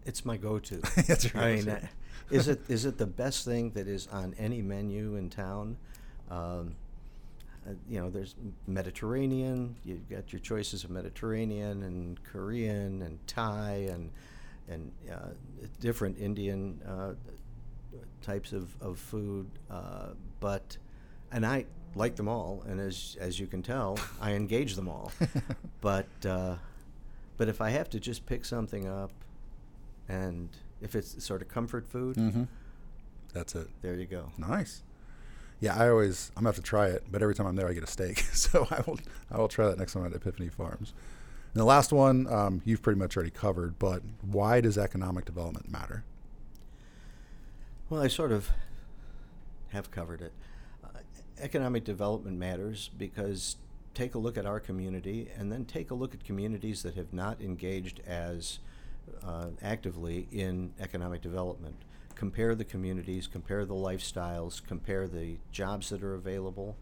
It's 0.06 0.24
my 0.24 0.36
go-to. 0.36 0.76
That's 1.06 1.32
your 1.32 1.42
I 1.42 1.56
mean, 1.56 1.64
go-to. 1.64 1.84
uh, 1.84 1.88
is 2.30 2.48
it 2.48 2.60
is 2.68 2.84
it 2.84 2.98
the 2.98 3.06
best 3.06 3.44
thing 3.44 3.70
that 3.70 3.86
is 3.86 4.08
on 4.08 4.34
any 4.38 4.62
menu 4.62 5.16
in 5.16 5.30
town? 5.30 5.76
Um, 6.30 6.76
uh, 7.66 7.72
you 7.88 8.00
know, 8.00 8.10
there's 8.10 8.34
Mediterranean. 8.66 9.76
You've 9.84 10.08
got 10.08 10.32
your 10.32 10.40
choices 10.40 10.84
of 10.84 10.90
Mediterranean 10.90 11.82
and 11.82 12.22
Korean 12.24 13.02
and 13.02 13.26
Thai 13.26 13.88
and 13.90 14.10
and 14.68 14.90
uh, 15.10 15.28
different 15.80 16.18
Indian 16.18 16.80
uh, 16.86 17.12
types 18.22 18.52
of 18.52 18.74
of 18.80 18.98
food. 18.98 19.46
Uh, 19.70 20.08
but 20.40 20.76
and 21.32 21.44
I 21.46 21.66
like 21.94 22.16
them 22.16 22.28
all, 22.28 22.62
and 22.66 22.80
as 22.80 23.16
as 23.20 23.38
you 23.38 23.46
can 23.46 23.62
tell, 23.62 23.98
I 24.20 24.32
engage 24.32 24.74
them 24.76 24.88
all. 24.88 25.12
but 25.80 26.06
uh, 26.26 26.56
but 27.36 27.48
if 27.48 27.60
I 27.60 27.70
have 27.70 27.88
to 27.90 28.00
just 28.00 28.26
pick 28.26 28.44
something 28.44 28.86
up, 28.86 29.10
and 30.08 30.48
if 30.80 30.94
it's 30.94 31.22
sort 31.24 31.42
of 31.42 31.48
comfort 31.48 31.86
food, 31.86 32.16
Mm-hmm. 32.16 32.44
That's 33.32 33.54
it. 33.56 33.66
there 33.82 33.94
you 33.94 34.06
go. 34.06 34.30
Nice. 34.38 34.82
Yeah, 35.60 35.76
I 35.76 35.88
always 35.88 36.30
I'm 36.36 36.42
gonna 36.42 36.50
have 36.50 36.56
to 36.56 36.62
try 36.62 36.86
it, 36.88 37.04
but 37.10 37.20
every 37.22 37.34
time 37.34 37.46
I'm 37.46 37.56
there 37.56 37.68
I 37.68 37.72
get 37.72 37.82
a 37.82 37.88
steak, 37.88 38.18
so 38.32 38.66
I 38.70 38.82
will 38.86 38.98
I 39.30 39.38
will 39.38 39.48
try 39.48 39.66
that 39.66 39.78
next 39.78 39.92
time 39.94 40.04
at 40.06 40.12
Epiphany 40.12 40.48
Farms. 40.48 40.92
And 41.52 41.60
the 41.60 41.64
last 41.64 41.92
one 41.92 42.26
um, 42.32 42.62
you've 42.64 42.82
pretty 42.82 42.98
much 42.98 43.16
already 43.16 43.30
covered, 43.30 43.78
but 43.78 44.02
why 44.22 44.60
does 44.60 44.76
economic 44.78 45.24
development 45.24 45.70
matter? 45.70 46.04
Well, 47.90 48.02
I 48.02 48.08
sort 48.08 48.32
of 48.32 48.50
have 49.68 49.90
covered 49.90 50.22
it. 50.22 50.32
Uh, 50.82 51.00
economic 51.38 51.84
development 51.84 52.38
matters 52.38 52.88
because 52.96 53.56
take 53.92 54.14
a 54.14 54.18
look 54.18 54.38
at 54.38 54.46
our 54.46 54.58
community 54.58 55.28
and 55.36 55.52
then 55.52 55.66
take 55.66 55.90
a 55.90 55.94
look 55.94 56.14
at 56.14 56.24
communities 56.24 56.82
that 56.82 56.94
have 56.94 57.12
not 57.12 57.42
engaged 57.42 58.00
as 58.06 58.58
uh, 59.22 59.48
actively 59.60 60.26
in 60.32 60.72
economic 60.80 61.20
development. 61.20 61.76
Compare 62.14 62.54
the 62.54 62.64
communities, 62.64 63.26
compare 63.26 63.66
the 63.66 63.74
lifestyles, 63.74 64.64
compare 64.66 65.06
the 65.06 65.36
jobs 65.52 65.90
that 65.90 66.02
are 66.02 66.14
available, 66.14 66.76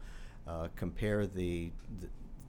uh, 0.46 0.68
compare 0.76 1.26
the, 1.26 1.72
the 2.00 2.08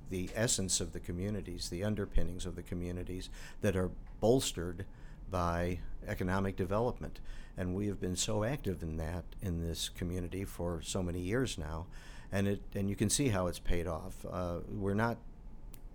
the 0.09 0.29
essence 0.35 0.79
of 0.79 0.93
the 0.93 0.99
communities, 0.99 1.69
the 1.69 1.83
underpinnings 1.83 2.45
of 2.45 2.55
the 2.55 2.61
communities 2.61 3.31
that 3.61 3.75
are 3.75 3.89
bolstered 4.19 4.85
by 5.33 5.79
economic 6.07 6.55
development. 6.55 7.19
And 7.57 7.73
we 7.73 7.87
have 7.87 7.99
been 7.99 8.15
so 8.15 8.43
active 8.43 8.83
in 8.83 8.97
that 8.97 9.25
in 9.41 9.67
this 9.67 9.89
community 9.89 10.45
for 10.45 10.79
so 10.83 11.01
many 11.01 11.19
years 11.19 11.57
now. 11.57 11.87
And, 12.31 12.47
it, 12.47 12.61
and 12.75 12.87
you 12.87 12.95
can 12.95 13.09
see 13.09 13.29
how 13.29 13.47
it's 13.47 13.57
paid 13.57 13.87
off. 13.87 14.25
Uh, 14.31 14.59
we're 14.69 14.93
not, 14.93 15.17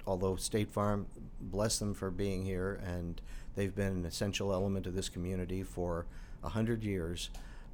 although 0.09 0.35
State 0.35 0.71
Farm, 0.71 1.07
bless 1.41 1.79
them 1.79 1.95
for 1.95 2.11
being 2.11 2.45
here, 2.45 2.81
and 2.85 3.21
they've 3.55 3.75
been 3.75 3.93
an 3.93 4.05
essential 4.05 4.53
element 4.53 4.89
of 4.89 4.95
this 4.97 5.09
community 5.09 5.63
for 5.63 6.07
100 6.41 6.83
years, 6.83 7.31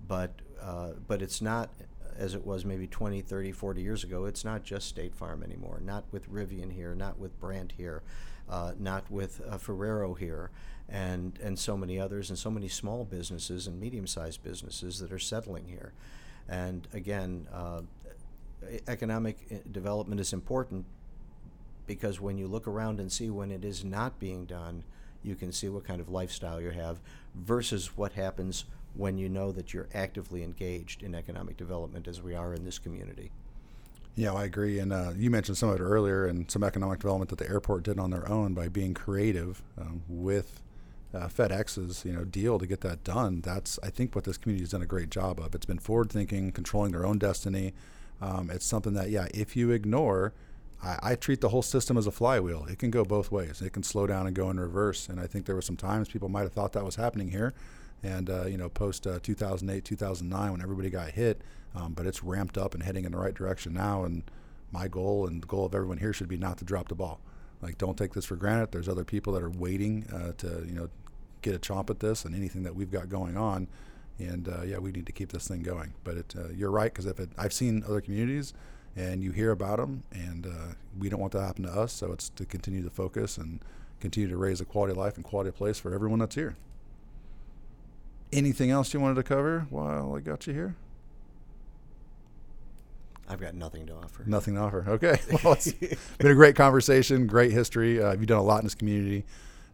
but, 0.07 0.33
uh, 0.61 0.91
but 1.09 1.23
it's 1.23 1.41
not 1.41 1.71
as 2.19 2.35
it 2.35 2.47
was 2.47 2.65
maybe 2.65 2.87
20, 2.87 3.23
30, 3.23 3.53
40 3.53 3.83
years 3.83 4.05
ago. 4.05 4.27
It's 4.27 4.45
not 4.45 4.65
just 4.65 4.87
State 4.89 5.15
Farm 5.15 5.43
anymore, 5.43 5.81
not 5.83 6.05
with 6.13 6.31
Rivian 6.31 6.73
here, 6.73 6.95
not 6.95 7.19
with 7.19 7.39
Brandt 7.41 7.73
here, 7.77 8.03
uh, 8.49 8.73
not 8.79 9.11
with 9.11 9.41
uh, 9.49 9.59
Ferrero 9.59 10.15
here, 10.15 10.51
and, 10.89 11.39
and 11.43 11.59
so 11.59 11.77
many 11.77 11.99
others, 11.99 12.31
and 12.31 12.39
so 12.39 12.51
many 12.51 12.69
small 12.69 13.05
businesses 13.05 13.67
and 13.67 13.81
medium 13.81 14.07
sized 14.07 14.43
businesses 14.43 14.99
that 14.99 15.13
are 15.13 15.19
settling 15.19 15.67
here. 15.67 15.93
And 16.49 16.87
again, 16.93 17.47
uh, 17.53 17.83
economic 18.87 19.39
uh, 19.51 19.57
development 19.71 20.21
is 20.21 20.33
important 20.33 20.85
because 21.87 22.21
when 22.21 22.39
you 22.39 22.47
look 22.47 22.67
around 22.67 23.01
and 23.01 23.11
see 23.11 23.31
when 23.31 23.51
it 23.51 23.65
is 23.65 23.85
not 23.85 24.19
being 24.19 24.45
done, 24.45 24.85
you 25.23 25.35
can 25.35 25.53
see 25.53 25.69
what 25.69 25.85
kind 25.85 26.01
of 26.01 26.09
lifestyle 26.09 26.61
you 26.61 26.71
have 26.71 27.01
versus 27.35 27.97
what 27.97 28.13
happens 28.13 28.65
when 28.95 29.19
you 29.19 29.29
know 29.29 29.51
that 29.53 29.75
you're 29.75 29.89
actively 29.95 30.43
engaged 30.43 31.03
in 31.03 31.15
economic 31.15 31.57
development 31.57 32.07
as 32.07 32.23
we 32.23 32.35
are 32.35 32.55
in 32.55 32.65
this 32.65 32.79
community. 32.79 33.31
Yeah, 34.17 34.33
I 34.33 34.45
agree. 34.45 34.79
And 34.79 34.93
uh, 34.93 35.13
you 35.17 35.31
mentioned 35.31 35.59
some 35.59 35.71
of 35.71 35.77
it 35.77 35.83
earlier, 35.83 36.25
and 36.27 36.49
some 36.51 36.63
economic 36.63 37.01
development 37.01 37.31
that 37.31 37.39
the 37.39 37.49
airport 37.49 37.83
did 37.83 37.99
on 37.99 38.11
their 38.11 38.29
own 38.29 38.55
by 38.55 38.69
being 38.69 38.95
creative 38.95 39.63
um, 39.77 40.03
with 40.09 40.61
uh, 41.13 41.29
FedEx's 41.29 42.05
you 42.05 42.13
know 42.13 42.25
deal 42.25 42.59
to 42.59 42.67
get 42.67 42.81
that 42.83 43.03
done. 43.03 43.41
That's 43.41 43.79
I 43.83 43.91
think 43.91 44.15
what 44.15 44.25
this 44.25 44.37
community 44.37 44.63
has 44.63 44.71
done 44.71 44.83
a 44.83 44.87
great 44.87 45.11
job 45.11 45.41
of. 45.41 45.55
It's 45.55 45.67
been 45.67 45.79
forward 45.79 46.11
thinking, 46.11 46.53
controlling 46.53 46.93
their 46.93 47.05
own 47.05 47.19
destiny. 47.19 47.73
Um, 48.21 48.51
it's 48.51 48.65
something 48.65 48.95
that 48.95 49.11
yeah, 49.11 49.27
if 49.35 49.57
you 49.57 49.73
ignore, 49.73 50.33
I, 50.83 50.99
I, 51.03 51.15
treat 51.17 51.41
the 51.41 51.49
whole 51.49 51.63
system 51.63 51.99
as 51.99 52.07
a 52.07 52.13
flywheel. 52.13 52.67
It 52.71 52.79
can 52.79 52.91
go 52.91 53.05
both 53.05 53.33
ways. 53.33 53.61
It 53.61 53.73
can 53.73 53.83
slow 53.83 54.07
down 54.07 54.29
and 54.29 54.37
go 54.37 54.49
in 54.51 54.59
reverse. 54.59 55.09
And 55.09 55.19
I 55.19 55.27
think 55.27 55.47
there 55.47 55.57
were 55.57 55.63
some 55.63 55.77
times 55.77 56.09
people 56.09 56.29
might 56.29 56.43
have 56.43 56.53
thought 56.53 56.73
that 56.75 56.85
was 56.85 56.95
happening 56.95 57.33
here 57.33 57.53
and 58.05 58.31
uh, 58.31 58.45
you 58.45 58.57
know 58.57 58.69
post 58.69 59.07
uh, 59.07 59.19
2008 59.23 59.85
2009 59.85 60.53
when 60.53 60.63
everybody 60.63 60.91
got 60.91 61.11
hit 61.11 61.41
um, 61.75 61.93
but 61.93 62.07
it's 62.07 62.23
ramped 62.23 62.57
up 62.57 62.75
and 62.75 62.83
heading 62.85 63.05
in 63.05 63.13
the 63.13 63.19
right 63.19 63.35
direction 63.35 63.73
now 63.73 64.05
and 64.05 64.23
my 64.75 64.89
goal 64.89 65.27
and 65.27 65.43
the 65.43 65.47
goal 65.47 65.65
of 65.65 65.75
everyone 65.75 65.99
here 65.99 66.13
should 66.13 66.29
be 66.29 66.37
not 66.37 66.59
to 66.59 66.65
drop 66.65 66.89
the 66.89 66.95
ball. 66.95 67.21
Like 67.63 67.79
don't 67.79 67.97
take 67.97 68.13
this 68.13 68.27
for 68.27 68.37
granted. 68.37 68.73
There's 68.73 68.89
other 68.89 69.05
people 69.05 69.33
that 69.33 69.43
are 69.43 69.51
waiting 69.51 70.07
uh, 70.13 70.33
to 70.39 70.65
you 70.67 70.75
know 70.75 70.91
get 71.41 71.55
a 71.55 71.59
chomp 71.59 71.89
at 71.89 72.01
this 72.01 72.25
and 72.25 72.35
anything 72.35 72.65
that 72.65 72.75
we've 72.75 72.91
got 72.91 73.09
going 73.09 73.37
on 73.37 73.69
and 74.19 74.49
uh, 74.49 74.63
yeah 74.63 74.79
we 74.79 74.93
need 74.93 75.07
to 75.07 75.13
keep 75.13 75.33
this 75.33 75.49
thing 75.49 75.63
going. 75.63 75.95
But 76.03 76.17
it, 76.17 76.35
uh, 76.37 76.49
you're 76.55 76.71
right 76.71 76.93
because 76.93 77.07
if 77.07 77.19
it, 77.21 77.31
i've 77.39 77.53
seen 77.53 77.83
other 77.87 78.01
communities 78.01 78.53
and 78.97 79.23
you 79.23 79.33
hear 79.33 79.51
about 79.51 79.79
them 79.79 80.03
and 80.13 80.47
uh, 80.47 80.75
we 80.99 81.09
don't 81.09 81.21
want 81.21 81.33
that 81.33 81.41
to 81.41 81.47
happen 81.47 81.65
to 81.65 81.73
us 81.73 81.93
so 81.93 82.13
it's 82.13 82.29
to 82.31 82.45
continue 82.45 82.83
to 82.83 82.91
focus 82.91 83.39
and 83.39 83.61
continue 84.01 84.29
to 84.29 84.37
raise 84.37 84.59
the 84.59 84.65
quality 84.65 84.93
of 84.93 84.99
life 84.99 85.17
and 85.17 85.25
quality 85.25 85.49
of 85.49 85.57
place 85.57 85.79
for 85.79 85.95
everyone 85.95 86.19
that's 86.19 86.35
here 86.35 86.57
Anything 88.35 88.71
else 88.71 88.93
you 88.93 89.01
wanted 89.01 89.15
to 89.15 89.23
cover 89.23 89.67
while 89.71 90.15
I 90.15 90.21
got 90.21 90.47
you 90.47 90.53
here? 90.53 90.77
I've 93.29 93.41
got 93.41 93.55
nothing 93.55 93.87
to 93.87 93.95
offer. 93.95 94.25
Nothing 94.27 94.55
to 94.55 94.61
offer. 94.61 94.85
Okay. 94.89 95.19
Well, 95.45 95.55
it's 95.55 95.73
been 95.73 96.31
a 96.31 96.35
great 96.35 96.57
conversation, 96.57 97.27
great 97.27 97.53
history. 97.53 98.03
Uh, 98.03 98.13
you've 98.13 98.27
done 98.27 98.39
a 98.39 98.43
lot 98.43 98.59
in 98.59 98.67
this 98.67 98.75
community, 98.75 99.25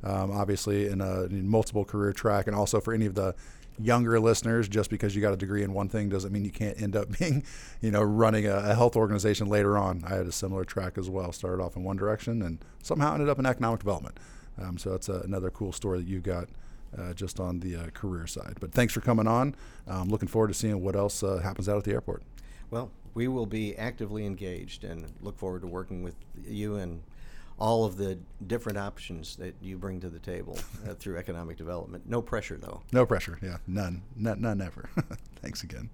um, 0.05 0.31
obviously, 0.31 0.87
in 0.89 1.01
a 1.01 1.23
in 1.25 1.49
multiple 1.49 1.85
career 1.85 2.13
track, 2.13 2.47
and 2.47 2.55
also 2.55 2.81
for 2.81 2.93
any 2.93 3.07
of 3.07 3.15
the 3.15 3.35
younger 3.79 4.21
listeners, 4.21 4.69
just 4.69 4.91
because 4.91 5.15
you 5.17 5.23
got 5.23 5.33
a 5.33 5.37
degree 5.37 5.63
in 5.63 5.73
one 5.73 5.89
thing 5.89 6.09
doesn't 6.09 6.33
mean 6.33 6.45
you 6.45 6.51
can't 6.51 6.81
end 6.81 6.95
up 6.97 7.19
being, 7.19 7.45
you 7.81 7.91
know, 7.91 8.03
running 8.03 8.47
a, 8.47 8.57
a 8.57 8.75
health 8.75 8.97
organization 8.97 9.49
later 9.49 9.79
on. 9.79 10.05
I 10.07 10.15
had 10.15 10.27
a 10.27 10.33
similar 10.33 10.65
track 10.65 10.99
as 10.99 11.09
well. 11.09 11.33
Started 11.33 11.63
off 11.63 11.77
in 11.77 11.83
one 11.83 11.97
direction 11.97 12.43
and 12.43 12.59
somehow 12.83 13.15
ended 13.15 13.29
up 13.29 13.39
in 13.39 13.47
economic 13.47 13.81
development. 13.81 14.19
Um, 14.61 14.79
so 14.79 14.91
that's 14.91 15.09
a, 15.09 15.21
another 15.21 15.51
cool 15.51 15.73
story 15.73 15.99
that 15.99 16.07
you 16.07 16.21
got 16.21 16.49
uh, 16.97 17.13
just 17.13 17.41
on 17.41 17.61
the 17.61 17.77
uh, 17.77 17.87
career 17.91 18.27
side. 18.27 18.57
But 18.61 18.73
thanks 18.73 18.93
for 18.93 19.01
coming 19.01 19.27
on. 19.27 19.55
I'm 19.87 20.09
looking 20.09 20.29
forward 20.29 20.49
to 20.49 20.55
seeing 20.55 20.83
what 20.83 20.97
else 20.97 21.23
uh, 21.23 21.39
happens 21.39 21.69
out 21.69 21.79
at 21.79 21.85
the 21.85 21.93
airport. 21.93 22.23
Well, 22.71 22.91
we 23.15 23.29
will 23.29 23.47
be 23.47 23.77
actively 23.77 24.25
engaged 24.27 24.85
and 24.85 25.07
look 25.21 25.39
forward 25.39 25.63
to 25.63 25.67
working 25.67 26.03
with 26.03 26.15
you 26.47 26.77
and 26.77 27.03
all 27.59 27.85
of 27.85 27.97
the 27.97 28.19
different 28.47 28.79
options 28.79 29.37
that 29.37 29.55
you 29.61 29.77
bring 29.77 30.01
to 30.01 30.09
the 30.09 30.19
table 30.19 30.59
uh, 30.89 30.95
through 30.95 31.19
economic 31.19 31.57
development. 31.57 32.09
No 32.09 32.23
pressure, 32.23 32.57
though. 32.57 32.83
No 32.93 33.05
pressure. 33.05 33.39
Yeah, 33.43 33.59
none, 33.67 34.03
none, 34.17 34.41
none 34.41 34.61
ever. 34.63 34.89
Thanks 35.43 35.63
again. 35.63 35.91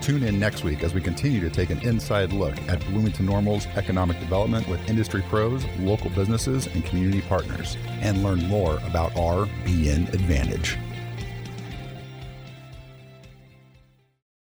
Tune 0.00 0.22
in 0.22 0.40
next 0.40 0.64
week 0.64 0.82
as 0.82 0.94
we 0.94 1.02
continue 1.02 1.40
to 1.40 1.50
take 1.50 1.68
an 1.68 1.78
inside 1.80 2.32
look 2.32 2.56
at 2.68 2.80
Bloomington 2.86 3.26
Normal's 3.26 3.66
economic 3.76 4.18
development 4.18 4.66
with 4.66 4.88
industry 4.88 5.22
pros, 5.28 5.64
local 5.78 6.08
businesses, 6.10 6.66
and 6.68 6.84
community 6.86 7.20
partners, 7.20 7.76
and 8.00 8.22
learn 8.22 8.42
more 8.48 8.78
about 8.86 9.14
our 9.14 9.46
BN 9.64 10.12
Advantage. 10.14 10.78